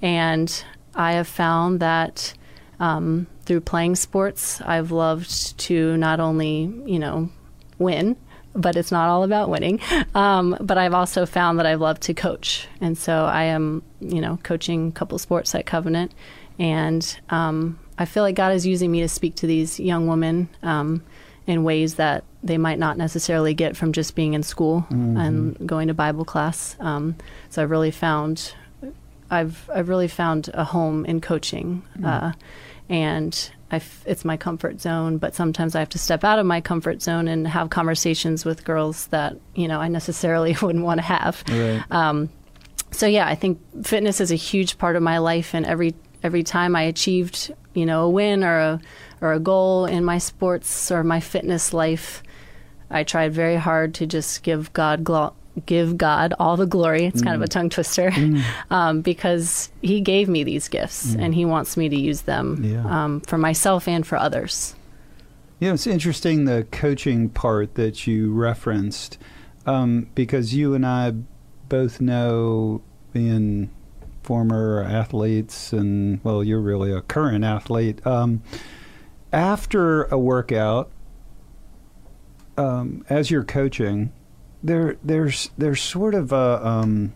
And 0.00 0.64
I 0.94 1.12
have 1.12 1.28
found 1.28 1.80
that 1.80 2.32
um, 2.80 3.26
through 3.44 3.60
playing 3.60 3.96
sports, 3.96 4.60
I've 4.62 4.90
loved 4.90 5.58
to 5.58 5.96
not 5.96 6.20
only, 6.20 6.72
you 6.84 6.98
know, 6.98 7.30
win, 7.78 8.16
but 8.54 8.76
it's 8.76 8.92
not 8.92 9.08
all 9.08 9.24
about 9.24 9.48
winning. 9.48 9.80
Um, 10.14 10.56
but 10.60 10.78
I've 10.78 10.94
also 10.94 11.26
found 11.26 11.58
that 11.58 11.66
I've 11.66 11.80
loved 11.80 12.02
to 12.02 12.14
coach. 12.14 12.68
And 12.80 12.96
so 12.96 13.24
I 13.24 13.44
am, 13.44 13.82
you 14.00 14.20
know, 14.20 14.38
coaching 14.44 14.88
a 14.88 14.92
couple 14.92 15.18
sports 15.18 15.52
at 15.56 15.66
Covenant. 15.66 16.14
And 16.56 17.18
um, 17.30 17.80
I 17.98 18.04
feel 18.04 18.22
like 18.22 18.36
God 18.36 18.52
is 18.52 18.64
using 18.64 18.92
me 18.92 19.00
to 19.00 19.08
speak 19.08 19.34
to 19.36 19.48
these 19.48 19.80
young 19.80 20.06
women 20.06 20.48
um, 20.62 21.02
in 21.48 21.64
ways 21.64 21.96
that 21.96 22.22
they 22.44 22.58
might 22.58 22.78
not 22.78 22.96
necessarily 22.96 23.54
get 23.54 23.76
from 23.76 23.90
just 23.90 24.14
being 24.14 24.34
in 24.34 24.44
school 24.44 24.86
and 25.18 25.66
going 25.66 25.88
to 25.88 25.94
Bible 25.94 26.24
class. 26.24 26.76
Um, 26.78 27.16
so 27.50 27.60
I've 27.60 27.70
really 27.72 27.90
found 27.90 28.54
I've 29.30 29.68
I've 29.74 29.88
really 29.88 30.08
found 30.08 30.50
a 30.54 30.64
home 30.64 31.04
in 31.06 31.20
coaching, 31.20 31.82
uh, 32.04 32.32
and 32.88 33.50
I 33.70 33.76
f- 33.76 34.02
it's 34.06 34.24
my 34.24 34.36
comfort 34.36 34.80
zone. 34.80 35.18
But 35.18 35.34
sometimes 35.34 35.74
I 35.74 35.80
have 35.80 35.88
to 35.90 35.98
step 35.98 36.24
out 36.24 36.38
of 36.38 36.46
my 36.46 36.60
comfort 36.60 37.02
zone 37.02 37.28
and 37.28 37.46
have 37.48 37.70
conversations 37.70 38.44
with 38.44 38.64
girls 38.64 39.06
that 39.08 39.36
you 39.54 39.68
know 39.68 39.80
I 39.80 39.88
necessarily 39.88 40.56
wouldn't 40.62 40.84
want 40.84 40.98
to 40.98 41.02
have. 41.06 41.42
Right. 41.48 41.82
Um, 41.90 42.30
so 42.90 43.06
yeah, 43.06 43.26
I 43.26 43.34
think 43.34 43.60
fitness 43.84 44.20
is 44.20 44.30
a 44.30 44.36
huge 44.36 44.78
part 44.78 44.96
of 44.96 45.02
my 45.02 45.18
life, 45.18 45.54
and 45.54 45.66
every 45.66 45.94
every 46.22 46.42
time 46.42 46.76
I 46.76 46.82
achieved 46.82 47.52
you 47.74 47.86
know 47.86 48.04
a 48.04 48.10
win 48.10 48.44
or 48.44 48.58
a 48.58 48.80
or 49.20 49.32
a 49.32 49.40
goal 49.40 49.86
in 49.86 50.04
my 50.04 50.18
sports 50.18 50.90
or 50.92 51.02
my 51.02 51.20
fitness 51.20 51.72
life, 51.72 52.22
I 52.90 53.02
tried 53.02 53.32
very 53.32 53.56
hard 53.56 53.94
to 53.94 54.06
just 54.06 54.42
give 54.42 54.72
God 54.72 55.02
glo- 55.02 55.34
give 55.66 55.96
God 55.96 56.34
all 56.38 56.56
the 56.56 56.66
glory. 56.66 57.04
It's 57.04 57.22
kind 57.22 57.36
of 57.36 57.42
a 57.42 57.48
tongue 57.48 57.68
twister, 57.70 58.12
um, 58.70 59.00
because 59.02 59.70
He 59.82 60.00
gave 60.00 60.28
me 60.28 60.42
these 60.44 60.68
gifts 60.68 61.14
and 61.14 61.34
He 61.34 61.44
wants 61.44 61.76
me 61.76 61.88
to 61.88 61.96
use 61.96 62.22
them 62.22 62.62
Yeah. 62.64 62.84
um, 63.04 63.20
for 63.20 63.38
myself 63.38 63.86
and 63.88 64.06
for 64.06 64.16
others. 64.16 64.74
Yeah, 65.60 65.72
it's 65.72 65.86
interesting 65.86 66.44
the 66.44 66.66
coaching 66.72 67.28
part 67.30 67.76
that 67.76 68.06
you 68.06 68.32
referenced 68.32 69.18
um, 69.66 70.08
because 70.14 70.54
you 70.54 70.74
and 70.74 70.84
I 70.84 71.12
both 71.68 72.00
know 72.00 72.82
being 73.12 73.70
former 74.24 74.82
athletes 74.82 75.72
and 75.72 76.18
well, 76.24 76.42
you're 76.42 76.60
really 76.60 76.92
a 76.92 77.00
current 77.02 77.44
athlete. 77.44 78.04
Um, 78.06 78.42
after 79.32 80.04
a 80.04 80.18
workout, 80.18 80.90
um, 82.56 83.04
as 83.08 83.30
you're 83.30 83.44
coaching, 83.44 84.12
there 84.64 84.96
there's 85.04 85.50
there's 85.58 85.80
sort 85.80 86.14
of 86.14 86.32
a 86.32 86.66
um, 86.66 87.12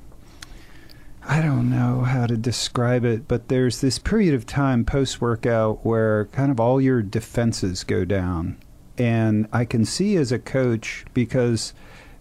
I 1.26 1.40
don't 1.42 1.70
know 1.70 2.02
how 2.02 2.26
to 2.26 2.36
describe 2.36 3.04
it, 3.04 3.26
but 3.26 3.48
there's 3.48 3.80
this 3.80 3.98
period 3.98 4.34
of 4.34 4.46
time 4.46 4.84
post 4.84 5.20
workout 5.20 5.84
where 5.84 6.26
kind 6.26 6.50
of 6.50 6.60
all 6.60 6.80
your 6.80 7.02
defenses 7.02 7.84
go 7.84 8.04
down. 8.04 8.58
And 8.96 9.48
I 9.52 9.64
can 9.64 9.84
see 9.84 10.16
as 10.16 10.30
a 10.30 10.38
coach 10.38 11.04
because 11.14 11.72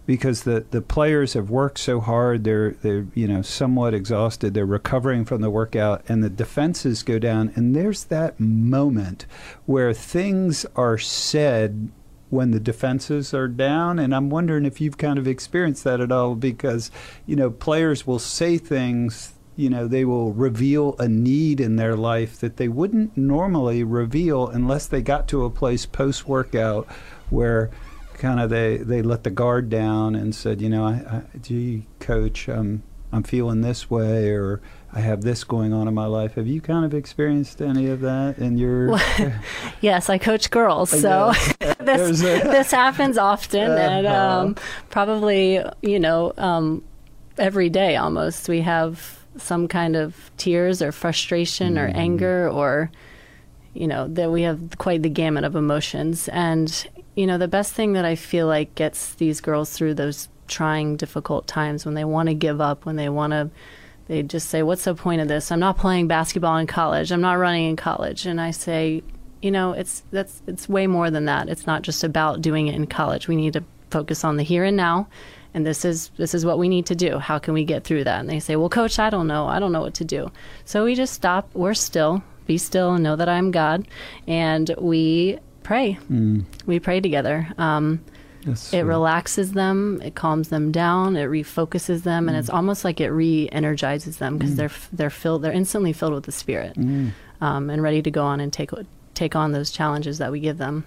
because 0.06 0.44
the, 0.44 0.64
the 0.70 0.80
players 0.80 1.34
have 1.34 1.50
worked 1.50 1.78
so 1.78 2.00
hard, 2.00 2.44
they're 2.44 2.70
they're 2.70 3.06
you 3.14 3.28
know 3.28 3.42
somewhat 3.42 3.92
exhausted, 3.92 4.54
they're 4.54 4.64
recovering 4.64 5.26
from 5.26 5.42
the 5.42 5.50
workout, 5.50 6.02
and 6.08 6.24
the 6.24 6.30
defenses 6.30 7.02
go 7.02 7.18
down. 7.18 7.52
And 7.54 7.76
there's 7.76 8.04
that 8.04 8.40
moment 8.40 9.26
where 9.66 9.92
things 9.92 10.64
are 10.76 10.96
said 10.96 11.90
when 12.30 12.50
the 12.50 12.60
defenses 12.60 13.32
are 13.32 13.48
down 13.48 13.98
and 13.98 14.14
I'm 14.14 14.30
wondering 14.30 14.64
if 14.64 14.80
you've 14.80 14.98
kind 14.98 15.18
of 15.18 15.26
experienced 15.26 15.84
that 15.84 16.00
at 16.00 16.12
all 16.12 16.34
because 16.34 16.90
you 17.26 17.36
know 17.36 17.50
players 17.50 18.06
will 18.06 18.18
say 18.18 18.58
things 18.58 19.32
you 19.56 19.70
know 19.70 19.88
they 19.88 20.04
will 20.04 20.32
reveal 20.32 20.94
a 20.98 21.08
need 21.08 21.60
in 21.60 21.76
their 21.76 21.96
life 21.96 22.38
that 22.40 22.56
they 22.56 22.68
wouldn't 22.68 23.16
normally 23.16 23.82
reveal 23.82 24.46
unless 24.46 24.86
they 24.86 25.02
got 25.02 25.26
to 25.28 25.44
a 25.44 25.50
place 25.50 25.86
post 25.86 26.28
workout 26.28 26.86
where 27.30 27.70
kind 28.14 28.40
of 28.40 28.50
they 28.50 28.76
they 28.78 29.00
let 29.00 29.24
the 29.24 29.30
guard 29.30 29.70
down 29.70 30.14
and 30.14 30.34
said 30.34 30.60
you 30.60 30.68
know 30.68 30.84
I, 30.84 30.90
I 30.90 31.22
gee 31.40 31.86
coach 31.98 32.48
um 32.48 32.82
I'm 33.10 33.22
feeling 33.22 33.62
this 33.62 33.88
way 33.88 34.30
or 34.30 34.60
I 34.92 35.00
have 35.00 35.20
this 35.22 35.44
going 35.44 35.72
on 35.74 35.86
in 35.86 35.94
my 35.94 36.06
life. 36.06 36.34
Have 36.36 36.46
you 36.46 36.60
kind 36.62 36.84
of 36.84 36.94
experienced 36.94 37.60
any 37.60 37.88
of 37.88 38.00
that 38.00 38.38
in 38.38 38.56
your 38.56 38.98
Yes, 39.80 40.08
I 40.08 40.18
coach 40.18 40.50
girls, 40.50 40.90
so 40.90 41.32
this 41.80 42.20
a- 42.22 42.42
this 42.44 42.70
happens 42.70 43.18
often, 43.18 43.70
and 43.70 44.06
Uh-huh. 44.06 44.40
um, 44.46 44.56
probably 44.90 45.62
you 45.82 46.00
know 46.00 46.32
um, 46.38 46.82
every 47.36 47.68
day 47.68 47.96
almost 47.96 48.48
we 48.48 48.62
have 48.62 49.18
some 49.36 49.68
kind 49.68 49.94
of 49.94 50.30
tears 50.36 50.80
or 50.82 50.90
frustration 50.92 51.78
or 51.78 51.86
Mm-hmm. 51.88 51.98
anger 51.98 52.48
or 52.48 52.90
you 53.74 53.86
know 53.86 54.08
that 54.08 54.32
we 54.32 54.42
have 54.42 54.58
quite 54.78 55.02
the 55.02 55.08
gamut 55.10 55.44
of 55.44 55.54
emotions 55.54 56.28
and 56.28 56.88
you 57.14 57.26
know 57.26 57.38
the 57.38 57.46
best 57.46 57.72
thing 57.74 57.92
that 57.92 58.04
i 58.04 58.16
feel 58.16 58.46
like 58.48 58.74
gets 58.74 59.14
these 59.14 59.40
girls 59.40 59.70
through 59.70 59.94
those 59.94 60.28
trying 60.48 60.96
difficult 60.96 61.46
times 61.46 61.84
when 61.84 61.94
they 61.94 62.04
want 62.04 62.28
to 62.28 62.34
give 62.34 62.60
up 62.60 62.84
when 62.86 62.96
they 62.96 63.08
want 63.08 63.32
to 63.32 63.48
they 64.08 64.22
just 64.22 64.48
say 64.48 64.62
what's 64.62 64.84
the 64.84 64.94
point 64.94 65.20
of 65.20 65.28
this? 65.28 65.52
I'm 65.52 65.60
not 65.60 65.78
playing 65.78 66.08
basketball 66.08 66.56
in 66.56 66.66
college. 66.66 67.12
I'm 67.12 67.20
not 67.20 67.34
running 67.34 67.68
in 67.68 67.76
college. 67.76 68.26
And 68.26 68.40
i 68.40 68.50
say 68.50 69.02
you 69.40 69.52
know 69.52 69.72
it's 69.72 70.02
that's 70.10 70.42
it's 70.46 70.68
way 70.68 70.86
more 70.86 71.10
than 71.10 71.26
that. 71.26 71.48
It's 71.48 71.66
not 71.66 71.82
just 71.82 72.02
about 72.02 72.42
doing 72.42 72.66
it 72.66 72.74
in 72.74 72.86
college. 72.86 73.28
We 73.28 73.36
need 73.36 73.52
to 73.52 73.64
focus 73.90 74.24
on 74.24 74.36
the 74.36 74.42
here 74.42 74.64
and 74.64 74.76
now 74.76 75.08
and 75.54 75.64
this 75.64 75.84
is 75.84 76.10
this 76.16 76.34
is 76.34 76.44
what 76.44 76.58
we 76.58 76.68
need 76.68 76.86
to 76.86 76.94
do. 76.94 77.18
How 77.18 77.38
can 77.38 77.54
we 77.54 77.64
get 77.64 77.84
through 77.84 78.04
that? 78.04 78.20
And 78.20 78.28
they 78.28 78.40
say 78.40 78.56
well 78.56 78.68
coach 78.68 78.98
i 78.98 79.10
don't 79.10 79.26
know. 79.26 79.46
I 79.46 79.58
don't 79.58 79.72
know 79.72 79.80
what 79.80 79.94
to 79.94 80.04
do. 80.04 80.30
So 80.64 80.84
we 80.84 80.94
just 80.94 81.14
stop. 81.14 81.50
We're 81.54 81.74
still 81.74 82.22
be 82.46 82.58
still 82.58 82.94
and 82.94 83.04
know 83.04 83.14
that 83.14 83.28
i'm 83.28 83.50
god 83.50 83.86
and 84.26 84.74
we 84.78 85.38
pray. 85.62 85.98
We 86.64 86.80
pray 86.80 87.00
together. 87.00 87.46
Um, 87.58 88.02
That's 88.48 88.66
it 88.68 88.70
sweet. 88.70 88.82
relaxes 88.82 89.52
them, 89.52 90.00
it 90.04 90.14
calms 90.14 90.48
them 90.48 90.72
down, 90.72 91.16
it 91.16 91.28
refocuses 91.28 92.02
them, 92.02 92.28
and 92.28 92.36
Mm. 92.36 92.40
it's 92.40 92.50
almost 92.50 92.84
like 92.84 93.00
it 93.00 93.10
re-energizes 93.10 94.16
them 94.18 94.36
because 94.38 94.56
they're 94.56 94.70
they're 94.92 95.10
filled, 95.10 95.42
they're 95.42 95.52
instantly 95.52 95.92
filled 95.92 96.14
with 96.14 96.24
the 96.24 96.32
Spirit, 96.32 96.74
Mm. 96.76 97.10
um, 97.40 97.70
and 97.70 97.82
ready 97.82 98.02
to 98.02 98.10
go 98.10 98.24
on 98.24 98.40
and 98.40 98.52
take 98.52 98.70
take 99.14 99.34
on 99.36 99.52
those 99.52 99.70
challenges 99.70 100.18
that 100.18 100.30
we 100.32 100.40
give 100.40 100.58
them. 100.58 100.84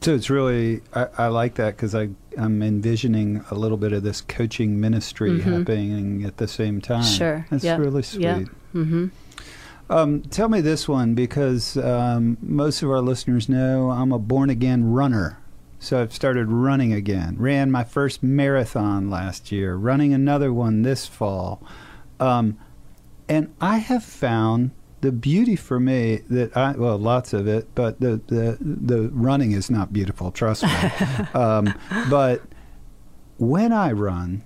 So 0.00 0.14
it's 0.14 0.30
really 0.30 0.80
I, 0.94 1.06
I 1.18 1.26
like 1.28 1.54
that 1.54 1.76
because 1.76 1.94
I 1.94 2.08
I'm 2.38 2.62
envisioning 2.62 3.44
a 3.50 3.54
little 3.54 3.76
bit 3.76 3.92
of 3.92 4.02
this 4.02 4.20
coaching 4.20 4.80
ministry 4.80 5.30
Mhm. 5.32 5.42
happening 5.42 6.24
at 6.24 6.38
the 6.38 6.48
same 6.48 6.80
time. 6.80 7.02
Sure. 7.04 7.46
that's 7.50 7.62
Yep. 7.64 7.78
really 7.78 8.02
sweet. 8.02 8.22
Yep. 8.22 8.48
hmm 8.72 9.06
Um, 9.90 10.22
tell 10.22 10.48
me 10.48 10.60
this 10.62 10.88
one 10.88 11.14
because 11.14 11.76
um, 11.76 12.38
most 12.40 12.82
of 12.82 12.90
our 12.90 13.00
listeners 13.02 13.48
know 13.48 13.90
I'm 13.90 14.10
a 14.12 14.18
born 14.18 14.48
again 14.48 14.84
runner. 14.90 15.38
So 15.82 16.00
I've 16.00 16.12
started 16.12 16.46
running 16.48 16.92
again. 16.92 17.34
Ran 17.40 17.72
my 17.72 17.82
first 17.82 18.22
marathon 18.22 19.10
last 19.10 19.50
year, 19.50 19.74
running 19.74 20.14
another 20.14 20.52
one 20.52 20.82
this 20.82 21.08
fall. 21.08 21.60
Um, 22.20 22.56
and 23.28 23.52
I 23.60 23.78
have 23.78 24.04
found 24.04 24.70
the 25.00 25.10
beauty 25.10 25.56
for 25.56 25.80
me 25.80 26.18
that 26.30 26.56
I, 26.56 26.72
well, 26.76 26.96
lots 26.98 27.32
of 27.32 27.48
it, 27.48 27.74
but 27.74 27.98
the, 27.98 28.20
the, 28.28 28.58
the 28.60 29.10
running 29.12 29.50
is 29.50 29.70
not 29.70 29.92
beautiful, 29.92 30.30
trust 30.30 30.62
me. 30.62 30.70
um, 31.34 31.74
but 32.08 32.42
when 33.38 33.72
I 33.72 33.90
run, 33.90 34.44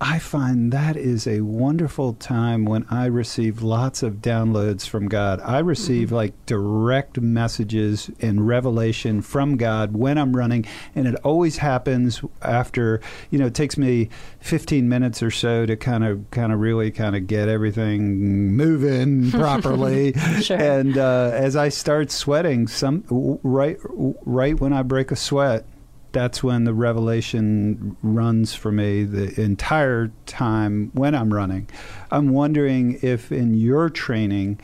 I 0.00 0.20
find 0.20 0.72
that 0.72 0.96
is 0.96 1.26
a 1.26 1.40
wonderful 1.40 2.12
time 2.12 2.64
when 2.64 2.86
I 2.88 3.06
receive 3.06 3.62
lots 3.62 4.04
of 4.04 4.16
downloads 4.16 4.86
from 4.86 5.08
God. 5.08 5.40
I 5.42 5.58
receive 5.58 6.12
like 6.12 6.34
direct 6.46 7.20
messages 7.20 8.08
and 8.20 8.46
revelation 8.46 9.22
from 9.22 9.56
God 9.56 9.96
when 9.96 10.16
I'm 10.16 10.36
running, 10.36 10.66
and 10.94 11.08
it 11.08 11.16
always 11.24 11.56
happens 11.56 12.20
after, 12.42 13.00
you 13.30 13.40
know, 13.40 13.46
it 13.46 13.54
takes 13.54 13.76
me 13.76 14.08
15 14.38 14.88
minutes 14.88 15.20
or 15.20 15.32
so 15.32 15.66
to 15.66 15.76
kind 15.76 16.04
of 16.04 16.30
kind 16.30 16.52
of 16.52 16.60
really 16.60 16.92
kind 16.92 17.16
of 17.16 17.26
get 17.26 17.48
everything 17.48 18.54
moving 18.54 19.30
properly. 19.32 20.12
Sure. 20.40 20.58
And 20.58 20.96
uh, 20.96 21.32
as 21.34 21.56
I 21.56 21.70
start 21.70 22.12
sweating, 22.12 22.68
some 22.68 23.02
right 23.42 23.78
right 23.82 24.58
when 24.60 24.72
I 24.72 24.82
break 24.82 25.10
a 25.10 25.16
sweat, 25.16 25.64
that's 26.12 26.42
when 26.42 26.64
the 26.64 26.74
revelation 26.74 27.96
runs 28.02 28.54
for 28.54 28.72
me 28.72 29.04
the 29.04 29.40
entire 29.40 30.10
time 30.26 30.90
when 30.94 31.14
I'm 31.14 31.32
running. 31.32 31.68
I'm 32.10 32.30
wondering 32.30 32.98
if 33.02 33.30
in 33.30 33.54
your 33.54 33.90
training, 33.90 34.58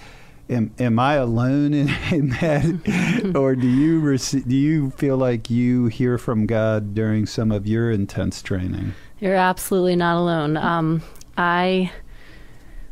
am, 0.49 0.73
am 0.79 0.99
I 0.99 1.15
alone 1.15 1.75
in, 1.75 1.89
in 2.11 2.29
that, 2.31 3.33
or 3.37 3.55
do 3.55 3.69
you 3.69 4.01
rece- 4.01 4.47
do 4.49 4.57
you 4.57 4.91
feel 4.91 5.17
like 5.17 5.51
you 5.51 5.87
hear 5.87 6.19
from 6.19 6.47
God 6.47 6.95
during 6.95 7.27
some 7.27 7.53
of 7.53 7.67
your 7.67 7.91
intense 7.91 8.43
training? 8.43 8.95
You're 9.21 9.35
absolutely 9.35 9.97
not 9.97 10.17
alone. 10.17 10.57
Um, 10.57 11.03
I 11.37 11.93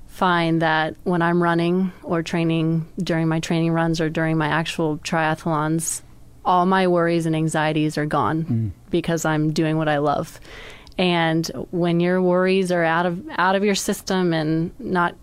find 0.07 0.61
that 0.61 0.95
when 1.05 1.23
I'm 1.23 1.43
running 1.43 1.93
or 2.03 2.23
training 2.23 2.87
during 2.99 3.29
my 3.29 3.41
training 3.41 3.73
runs 3.73 4.01
or 4.01 4.11
during 4.11 4.37
my 4.37 4.49
actual 4.49 4.99
triathlons, 4.99 6.03
all 6.45 6.67
my 6.67 6.87
worries 6.87 7.27
and 7.27 7.37
anxieties 7.37 7.97
are 7.97 8.07
gone 8.07 8.45
mm. 8.45 8.71
because 8.91 9.25
I'm 9.25 9.53
doing 9.53 9.77
what 9.77 9.89
I 9.89 9.99
love. 9.99 10.41
And 10.99 11.47
when 11.71 12.01
your 12.01 12.21
worries 12.21 12.71
are 12.71 12.85
out 12.85 13.07
of 13.07 13.23
out 13.39 13.55
of 13.55 13.65
your 13.65 13.75
system 13.75 14.33
and 14.33 14.79
not 14.79 15.15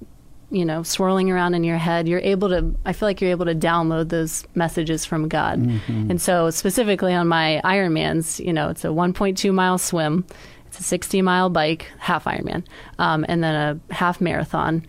you 0.52 0.66
know 0.66 0.82
swirling 0.82 1.30
around 1.30 1.54
in 1.54 1.64
your 1.64 1.78
head 1.78 2.08
you're 2.08 2.22
able 2.22 2.50
to 2.50 2.76
i 2.84 2.92
feel 2.92 3.08
like 3.08 3.22
you're 3.22 3.30
able 3.30 3.46
to 3.46 3.54
download 3.54 4.10
those 4.10 4.44
messages 4.56 5.06
from 5.06 5.28
god. 5.28 5.60
Mm-hmm. 5.60 6.10
And 6.10 6.20
so 6.20 6.50
specifically 6.50 7.14
on 7.14 7.28
my 7.28 7.62
ironmans 7.64 8.44
you 8.44 8.52
know 8.52 8.70
it's 8.70 8.84
a 8.84 8.88
1.2 8.88 9.54
mile 9.54 9.78
swim 9.78 10.26
it's 10.70 10.80
a 10.80 10.84
60 10.84 11.22
mile 11.24 11.50
bike 11.50 11.92
half 11.98 12.26
ironman 12.26 12.64
um, 13.00 13.26
and 13.28 13.44
then 13.44 13.56
a 13.56 13.94
half 13.94 14.22
marathon. 14.22 14.86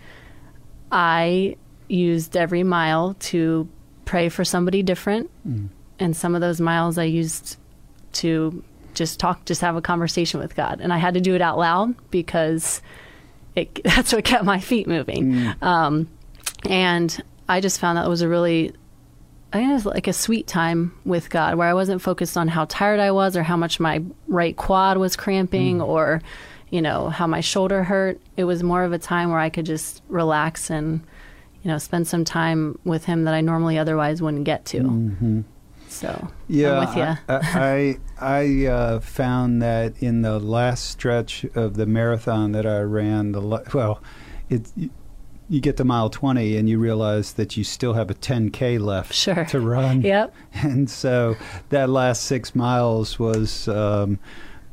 I 0.92 1.56
used 1.88 2.36
every 2.36 2.62
mile 2.62 3.14
to 3.20 3.68
pray 4.04 4.28
for 4.28 4.44
somebody 4.44 4.82
different 4.82 5.30
mm. 5.46 5.68
And 6.00 6.16
some 6.16 6.34
of 6.34 6.40
those 6.40 6.60
miles 6.60 6.98
i 6.98 7.04
used 7.04 7.56
to 8.12 8.62
just 8.94 9.20
talk 9.20 9.44
just 9.44 9.60
have 9.60 9.76
a 9.76 9.82
conversation 9.82 10.40
with 10.40 10.56
god. 10.56 10.80
And 10.80 10.92
i 10.92 10.98
had 10.98 11.14
to 11.14 11.20
do 11.20 11.34
it 11.34 11.40
out 11.40 11.58
loud 11.58 11.94
because 12.10 12.82
it, 13.54 13.80
that's 13.84 14.12
what 14.12 14.24
kept 14.24 14.44
my 14.44 14.58
feet 14.60 14.86
moving. 14.86 15.32
Mm. 15.32 15.62
Um, 15.62 16.08
and 16.68 17.22
i 17.48 17.60
just 17.60 17.78
found 17.78 17.98
that 17.98 18.08
was 18.08 18.22
a 18.22 18.28
really 18.28 18.72
I 19.52 19.58
think 19.58 19.70
it 19.70 19.74
was 19.74 19.86
like 19.86 20.06
a 20.06 20.12
sweet 20.12 20.46
time 20.46 20.92
with 21.04 21.28
God 21.28 21.56
where 21.56 21.68
I 21.68 21.74
wasn't 21.74 22.00
focused 22.00 22.36
on 22.36 22.46
how 22.46 22.66
tired 22.66 23.00
I 23.00 23.10
was 23.10 23.36
or 23.36 23.42
how 23.42 23.56
much 23.56 23.80
my 23.80 24.02
right 24.28 24.56
quad 24.56 24.96
was 24.96 25.16
cramping 25.16 25.78
mm. 25.78 25.86
or, 25.86 26.22
you 26.70 26.80
know, 26.80 27.08
how 27.08 27.26
my 27.26 27.40
shoulder 27.40 27.82
hurt. 27.82 28.20
It 28.36 28.44
was 28.44 28.62
more 28.62 28.84
of 28.84 28.92
a 28.92 28.98
time 28.98 29.30
where 29.30 29.40
I 29.40 29.50
could 29.50 29.66
just 29.66 30.02
relax 30.08 30.70
and, 30.70 31.00
you 31.64 31.68
know, 31.70 31.78
spend 31.78 32.06
some 32.06 32.24
time 32.24 32.78
with 32.84 33.06
Him 33.06 33.24
that 33.24 33.34
I 33.34 33.40
normally 33.40 33.76
otherwise 33.76 34.22
wouldn't 34.22 34.44
get 34.44 34.64
to. 34.66 34.82
Mm-hmm. 34.82 35.40
So, 36.00 36.28
Yeah, 36.48 36.78
I'm 36.78 36.86
with 36.88 36.96
you. 36.96 37.02
I 37.28 37.98
I, 38.18 38.36
I 38.64 38.66
uh, 38.66 39.00
found 39.00 39.60
that 39.60 40.02
in 40.02 40.22
the 40.22 40.38
last 40.38 40.86
stretch 40.90 41.44
of 41.54 41.74
the 41.74 41.84
marathon 41.86 42.52
that 42.52 42.64
I 42.66 42.80
ran, 42.80 43.32
the 43.32 43.40
well, 43.74 44.02
it 44.48 44.70
you 45.48 45.60
get 45.60 45.76
to 45.78 45.84
mile 45.84 46.08
twenty 46.10 46.56
and 46.56 46.68
you 46.68 46.78
realize 46.78 47.32
that 47.34 47.56
you 47.56 47.64
still 47.64 47.92
have 47.94 48.08
a 48.10 48.14
ten 48.14 48.50
k 48.50 48.78
left 48.78 49.12
Sure. 49.12 49.44
to 49.46 49.60
run. 49.60 50.00
Yep. 50.14 50.34
and 50.54 50.88
so 50.88 51.36
that 51.70 51.90
last 51.90 52.22
six 52.24 52.54
miles 52.54 53.18
was 53.18 53.68
um, 53.68 54.18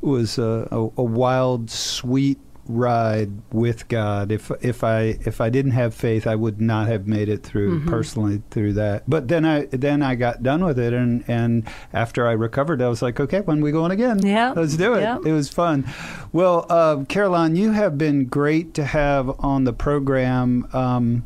was 0.02 0.38
a, 0.38 0.68
a, 0.72 0.78
a 0.78 1.04
wild, 1.04 1.70
sweet 1.72 2.38
ride 2.68 3.32
with 3.52 3.88
God. 3.88 4.32
If 4.32 4.52
if 4.62 4.84
I 4.84 5.18
if 5.26 5.40
I 5.42 5.50
didn't 5.50 5.72
have 5.72 5.94
faith, 5.94 6.28
I 6.28 6.36
would 6.36 6.60
not 6.62 6.88
have 6.88 7.08
made 7.08 7.30
it 7.30 7.44
through 7.44 7.80
Mm-hmm. 7.80 7.90
personally 7.90 8.42
through 8.52 8.74
that. 8.74 9.10
But 9.10 9.28
then 9.28 9.46
I 9.46 9.66
then 9.72 10.02
I 10.02 10.16
got 10.16 10.44
done 10.44 10.64
with 10.64 10.78
it, 10.80 10.94
and 10.94 11.24
and 11.28 11.68
after 11.94 12.28
I 12.28 12.32
recovered, 12.34 12.82
I 12.82 12.88
was 12.88 13.02
like, 13.02 13.20
okay, 13.20 13.42
when 13.42 13.62
we 13.62 13.72
going 13.72 13.92
again? 13.92 14.20
Yeah. 14.26 14.54
let's 14.56 14.76
do 14.78 14.94
it. 14.94 15.02
Yeah. 15.02 15.18
It 15.26 15.32
was 15.32 15.50
fun. 15.50 15.86
Well, 16.34 16.66
uh, 16.70 17.04
Caroline, 17.08 17.56
you 17.56 17.72
have 17.72 17.98
been 17.98 18.26
great 18.26 18.74
to 18.76 18.86
have 18.86 19.30
on 19.40 19.64
the 19.64 19.74
program. 19.74 20.68
Um, 20.74 21.26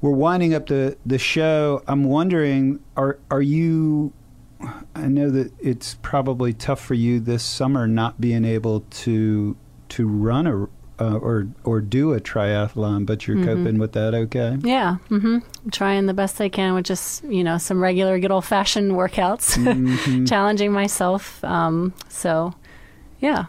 we're 0.00 0.10
winding 0.12 0.54
up 0.54 0.66
the 0.66 0.96
the 1.04 1.18
show. 1.18 1.82
I'm 1.86 2.04
wondering, 2.04 2.80
are 2.96 3.18
are 3.30 3.42
you? 3.42 4.12
I 4.94 5.06
know 5.06 5.30
that 5.30 5.52
it's 5.58 5.94
probably 6.02 6.52
tough 6.52 6.80
for 6.84 6.92
you 6.94 7.18
this 7.20 7.42
summer 7.42 7.86
not 7.86 8.20
being 8.20 8.44
able 8.44 8.80
to 8.80 9.56
to 9.90 10.06
run 10.08 10.46
a 10.46 10.66
uh, 11.02 11.16
or 11.16 11.48
or 11.64 11.80
do 11.80 12.12
a 12.12 12.20
triathlon, 12.20 13.06
but 13.06 13.26
you're 13.26 13.42
coping 13.42 13.78
with 13.78 13.92
that 13.92 14.14
okay. 14.14 14.58
Yeah. 14.62 14.96
hmm 15.08 15.38
trying 15.70 16.04
the 16.06 16.12
best 16.14 16.40
I 16.40 16.48
can 16.50 16.74
with 16.74 16.84
just, 16.84 17.24
you 17.24 17.42
know, 17.42 17.56
some 17.58 17.82
regular 17.82 18.18
good 18.18 18.30
old 18.30 18.44
fashioned 18.44 18.92
workouts, 18.92 19.56
Mm-hmm. 19.64 20.26
challenging 20.26 20.72
myself. 20.72 21.42
Um, 21.42 21.94
so, 22.08 22.52
yeah, 23.20 23.46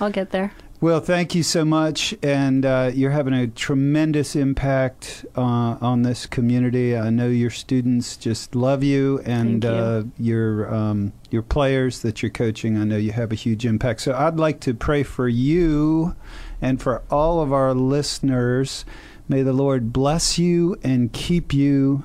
I'll 0.00 0.10
get 0.10 0.30
there. 0.30 0.52
Well, 0.82 1.00
thank 1.00 1.34
you 1.34 1.42
so 1.42 1.66
much, 1.66 2.14
and 2.22 2.64
uh, 2.64 2.90
you're 2.94 3.10
having 3.10 3.34
a 3.34 3.46
tremendous 3.48 4.34
impact 4.34 5.26
uh, 5.36 5.76
on 5.78 6.04
this 6.04 6.24
community. 6.24 6.96
I 6.96 7.10
know 7.10 7.28
your 7.28 7.50
students 7.50 8.16
just 8.16 8.54
love 8.54 8.82
you, 8.82 9.18
and 9.26 9.62
you. 9.62 9.70
Uh, 9.70 10.04
your 10.18 10.74
um, 10.74 11.12
your 11.30 11.42
players 11.42 12.00
that 12.00 12.22
you're 12.22 12.30
coaching. 12.30 12.78
I 12.78 12.84
know 12.84 12.96
you 12.96 13.12
have 13.12 13.30
a 13.30 13.34
huge 13.34 13.66
impact. 13.66 14.00
So 14.00 14.14
I'd 14.14 14.38
like 14.38 14.58
to 14.60 14.72
pray 14.72 15.02
for 15.02 15.28
you, 15.28 16.16
and 16.62 16.80
for 16.80 17.02
all 17.10 17.42
of 17.42 17.52
our 17.52 17.74
listeners. 17.74 18.86
May 19.28 19.42
the 19.42 19.52
Lord 19.52 19.92
bless 19.92 20.38
you 20.38 20.76
and 20.82 21.12
keep 21.12 21.52
you. 21.52 22.04